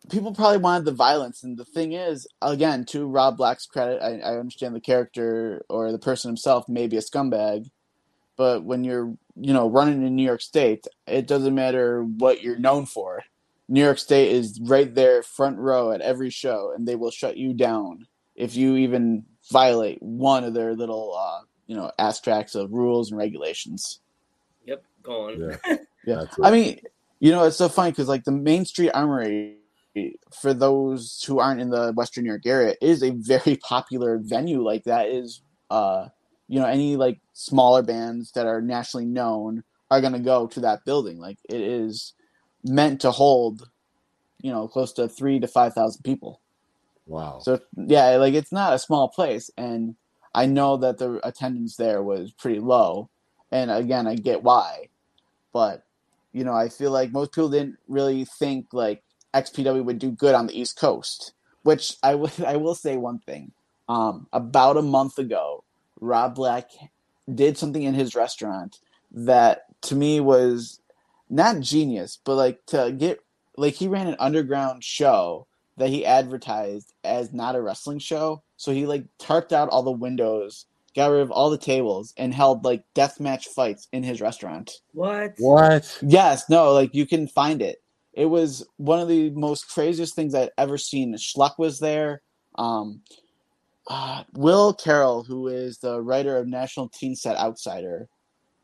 [0.09, 4.19] people probably wanted the violence, and the thing is, again, to Rob Black's credit, I,
[4.19, 7.69] I understand the character or the person himself may be a scumbag,
[8.35, 12.59] but when you're, you know, running in New York State, it doesn't matter what you're
[12.59, 13.23] known for.
[13.69, 17.37] New York State is right there, front row at every show, and they will shut
[17.37, 22.71] you down if you even violate one of their little, uh, you know, abstracts of
[22.71, 23.99] rules and regulations.
[24.65, 24.83] Yep.
[25.03, 25.57] Gone.
[25.65, 25.77] Yeah,
[26.07, 26.79] Yeah, I mean,
[27.19, 29.57] you know, it's so funny because like the Main Street Armory,
[30.39, 34.63] for those who aren't in the Western New York area, is a very popular venue.
[34.63, 36.07] Like that is, uh,
[36.47, 40.85] you know, any like smaller bands that are nationally known are gonna go to that
[40.85, 41.19] building.
[41.19, 42.13] Like it is
[42.63, 43.69] meant to hold,
[44.41, 46.39] you know, close to three to five thousand people.
[47.05, 47.39] wow.
[47.41, 49.95] So yeah, like it's not a small place, and
[50.33, 53.09] I know that the attendance there was pretty low,
[53.51, 54.87] and again, I get why,
[55.51, 55.83] but
[56.33, 59.03] you know, I feel like most people didn't really think like
[59.33, 61.33] XPW would do good on the East Coast.
[61.63, 63.51] Which I will I will say one thing.
[63.89, 65.63] Um, about a month ago,
[65.99, 66.69] Rob Black
[67.33, 68.79] did something in his restaurant
[69.11, 70.79] that to me was
[71.29, 73.19] not genius, but like to get
[73.57, 75.47] like he ran an underground show
[75.77, 78.41] that he advertised as not a wrestling show.
[78.57, 80.65] So he like tarped out all the windows,
[80.95, 84.71] got rid of all the tables, and held like deathmatch fights in his restaurant.
[84.93, 85.33] What?
[85.37, 85.97] What?
[86.01, 87.81] Yes, no, like you can find it.
[88.13, 91.13] It was one of the most craziest things I'd ever seen.
[91.15, 92.21] Shlak was there.
[92.55, 93.01] Um,
[93.87, 98.09] uh, Will Carroll, who is the writer of National Teen Set Outsider,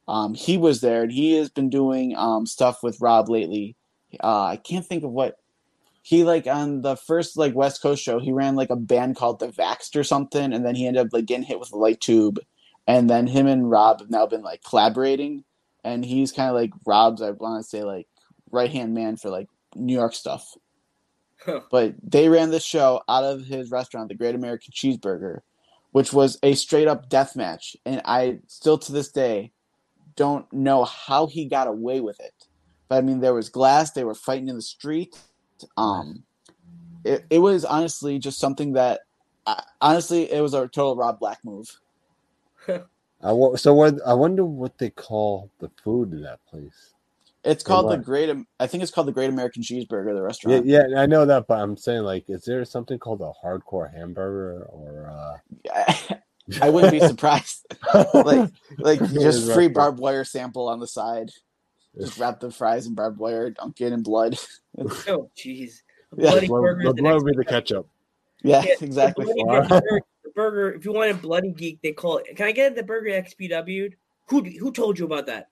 [0.08, 3.76] um, he was there, and he has been doing um, stuff with Rob lately.
[4.22, 5.38] Uh, I can't think of what
[6.04, 8.20] he like on the first like West Coast show.
[8.20, 11.14] He ran like a band called the Vaxxed or something, and then he ended up
[11.14, 12.39] like getting hit with a light tube,
[12.86, 15.45] and then him and Rob have now been like collaborating,
[15.84, 17.22] and he's kind of like Rob's.
[17.22, 18.08] I want to say like
[18.51, 20.56] right hand man for like New York stuff.
[21.45, 21.62] Huh.
[21.72, 25.39] But they ran this show out of his restaurant, the Great American Cheeseburger,
[25.91, 29.54] which was a straight up death match, and I still to this day
[30.18, 32.34] don't know how he got away with it.
[32.89, 35.18] But I mean, there was glass; they were fighting in the street.
[35.78, 36.24] Um,
[37.03, 39.01] it it was honestly just something that,
[39.45, 41.80] I, honestly, it was a total Rob Black move.
[42.68, 43.95] I so what?
[44.05, 46.93] I wonder what they call the food in that place.
[47.45, 47.97] It's called the?
[47.97, 48.34] Great.
[48.59, 50.14] I think it's called the Great American Cheeseburger.
[50.14, 50.66] The restaurant.
[50.66, 54.64] yeah, I know that, but I'm saying like, is there something called a hardcore hamburger
[54.70, 55.09] or?
[55.09, 56.16] uh
[56.61, 57.66] I wouldn't be surprised.
[58.14, 61.32] like, like just free barbed wire sample on the side.
[61.98, 64.38] Just wrap the fries in barbed wire, dunk it in blood.
[65.08, 65.82] Oh, jeez.
[66.18, 66.32] Yeah.
[66.32, 66.80] Bloody Blood- burger.
[66.82, 67.88] is the the blood next would be the ketchup.
[68.41, 69.26] Yeah, Yeah, exactly.
[69.26, 72.36] The burger, the burger, if you want a bloody geek, they call it.
[72.36, 73.96] Can I get the burger XPW'd?
[74.30, 75.50] Who who told you about that?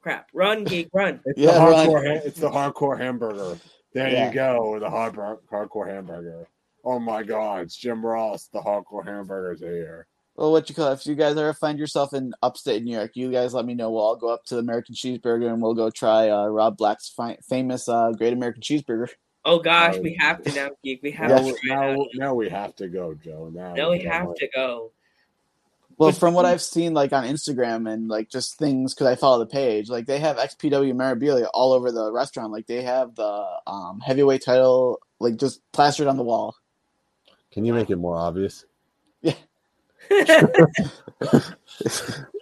[0.00, 0.28] Crap!
[0.34, 1.20] Run, geek, run.
[1.26, 2.06] It's Yeah, the hardcore.
[2.06, 3.58] ha- it's the hardcore hamburger.
[3.92, 4.28] There Yeah.
[4.28, 6.48] you go, the hard hardcore hamburger.
[6.84, 8.48] Oh my God, it's Jim Ross.
[8.48, 10.06] The hardcore hamburgers are here.
[10.42, 10.94] Well, what you call it?
[10.94, 13.92] If you guys ever find yourself in upstate New York, you guys let me know.
[13.92, 17.08] We'll all go up to the American Cheeseburger and we'll go try uh, Rob Black's
[17.08, 19.06] fi- famous uh, Great American Cheeseburger.
[19.44, 21.00] Oh gosh, Oh, we have to now, geek.
[21.00, 21.52] We have Yeah.
[21.52, 23.52] to Now, now, we have to go, Joe.
[23.54, 24.36] Now, Now we have wait.
[24.38, 24.90] to go.
[25.96, 29.38] Well, from what I've seen, like on Instagram and like just things, because I follow
[29.38, 32.50] the page, like they have XPW memorabilia all over the restaurant.
[32.50, 36.56] Like they have the um, heavyweight title, like just plastered on the wall.
[37.52, 38.64] Can you make it more obvious?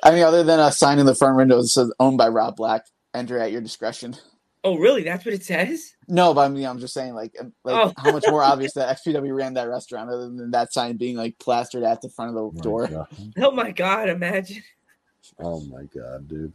[0.02, 2.56] I mean, other than a sign in the front window that says "owned by Rob
[2.56, 4.16] Black," enter at your discretion.
[4.64, 5.02] oh, really?
[5.02, 5.94] That's what it says?
[6.08, 7.34] No, but I mean, I'm just saying, like,
[7.64, 7.92] like Oh.
[7.96, 11.38] how much more obvious that XPW ran that restaurant, other than that sign being like
[11.38, 12.86] plastered at the front of the My door.
[12.88, 13.06] God.
[13.38, 14.08] Oh my god!
[14.08, 14.62] Imagine.
[15.38, 16.52] Oh my God, dude.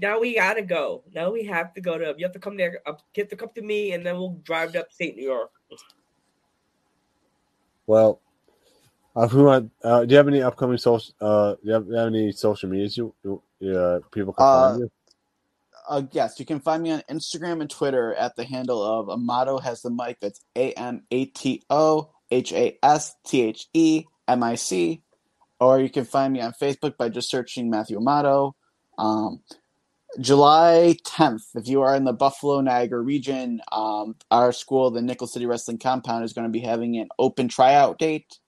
[0.00, 1.02] Now we gotta go.
[1.14, 2.14] Now we have to go to.
[2.16, 2.70] You have to come there.
[2.86, 5.50] Get you have to come to me, and then we'll drive to upstate New York.
[7.86, 8.20] Well,
[9.16, 11.14] uh, who want, uh, do you have any upcoming social?
[11.20, 13.42] Uh, do you have, do you have any social medias you, you
[13.76, 14.90] uh, people can Uh, find you?
[15.88, 19.58] Uh, yes, you can find me on Instagram and Twitter at the handle of Amato
[19.58, 20.18] has the mic.
[20.20, 25.02] That's A M A T O H A S T H E M I C.
[25.60, 28.54] Or you can find me on Facebook by just searching Matthew Amato.
[28.98, 29.40] Um,
[30.20, 35.26] July 10th, if you are in the Buffalo Niagara region, um, our school, the Nickel
[35.26, 38.38] City Wrestling Compound, is going to be having an open tryout date.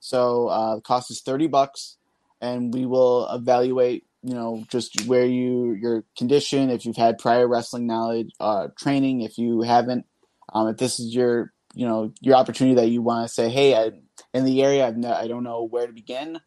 [0.00, 1.96] So uh, the cost is 30 bucks,
[2.40, 7.46] and we will evaluate you know just where you your condition if you've had prior
[7.46, 10.04] wrestling knowledge uh training if you haven't
[10.52, 13.76] um if this is your you know your opportunity that you want to say hey
[13.76, 13.92] I,
[14.34, 16.40] in the area I've no, i don't know where to begin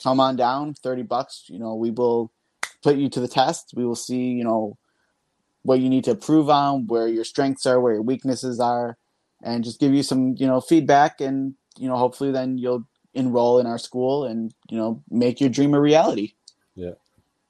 [0.00, 2.30] come on down 30 bucks you know we will
[2.86, 3.72] put you to the test.
[3.74, 4.78] We will see you know
[5.62, 8.96] what you need to improve on where your strengths are where your weaknesses are
[9.42, 13.58] and just give you some you know feedback and you know hopefully then you'll enroll
[13.58, 16.34] in our school and you know make your dream a reality
[16.74, 16.92] Yeah.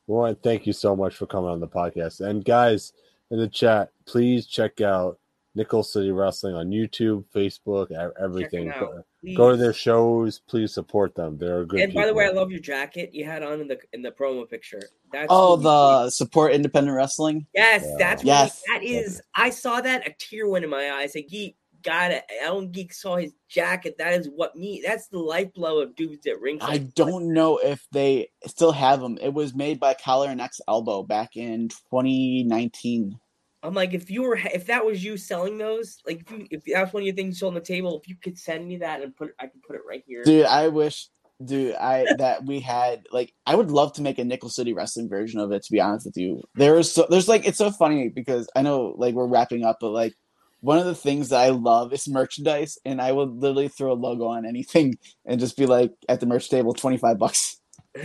[0.06, 2.20] Well, and thank you so much for coming on the podcast.
[2.20, 2.92] And guys
[3.32, 5.18] in the chat, please check out
[5.56, 7.90] Nickel City Wrestling on YouTube, Facebook,
[8.22, 8.66] everything.
[8.68, 10.38] Check 'em out, Go, go to their shows.
[10.38, 11.38] Please support them.
[11.38, 11.80] They're a good.
[11.80, 14.12] And by the way, I love your jacket you had on in the in the
[14.12, 14.80] promo picture.
[15.12, 17.46] That's Oh, really the support independent wrestling.
[17.52, 17.96] Yes, Yeah.
[17.98, 18.62] that's Yes.
[18.68, 19.22] really, that is.
[19.34, 21.16] I saw that a tear went in my eyes.
[21.16, 22.24] Like geek got it.
[22.42, 23.96] Alan Geek saw his jacket.
[23.98, 24.82] That is what me.
[24.84, 26.70] That's the lifeblood of dudes at ringside.
[26.70, 29.18] I don't know if they still have them.
[29.20, 33.18] It was made by Collar and X Elbow back in 2019.
[33.62, 36.62] I'm like, if you were, if that was you selling those, like if you, if
[36.64, 39.14] that's one of your things on the table, if you could send me that and
[39.16, 40.22] put, I could put it right here.
[40.22, 41.08] Dude, I wish,
[41.44, 45.08] dude, I that we had like I would love to make a Nickel City wrestling
[45.08, 45.64] version of it.
[45.64, 48.94] To be honest with you, there's so there's like it's so funny because I know
[48.96, 50.14] like we're wrapping up, but like
[50.60, 53.94] one of the things that I love is merchandise, and I would literally throw a
[53.94, 57.60] logo on anything and just be like at the merch table, twenty five bucks.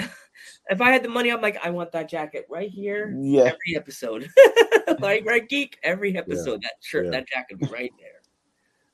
[0.69, 3.13] If I had the money, I'm like, I want that jacket right here.
[3.19, 3.41] Yeah.
[3.41, 4.29] Every episode,
[4.99, 5.77] like right, geek.
[5.83, 7.11] Every episode, that shirt, Yeah.
[7.11, 8.21] that jacket right there.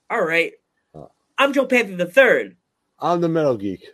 [0.10, 0.54] All right.
[0.96, 1.06] Uh.
[1.38, 2.56] I'm Joe Panther the third.
[3.00, 3.86] I'm the Metal Geek.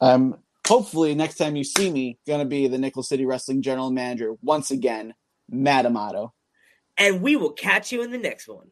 [0.00, 4.34] Um, hopefully next time you see me, gonna be the Nickel City Wrestling General Manager
[4.40, 5.12] once again,
[5.50, 6.32] Matt Amato.
[6.98, 8.70] And we will catch you in the next one.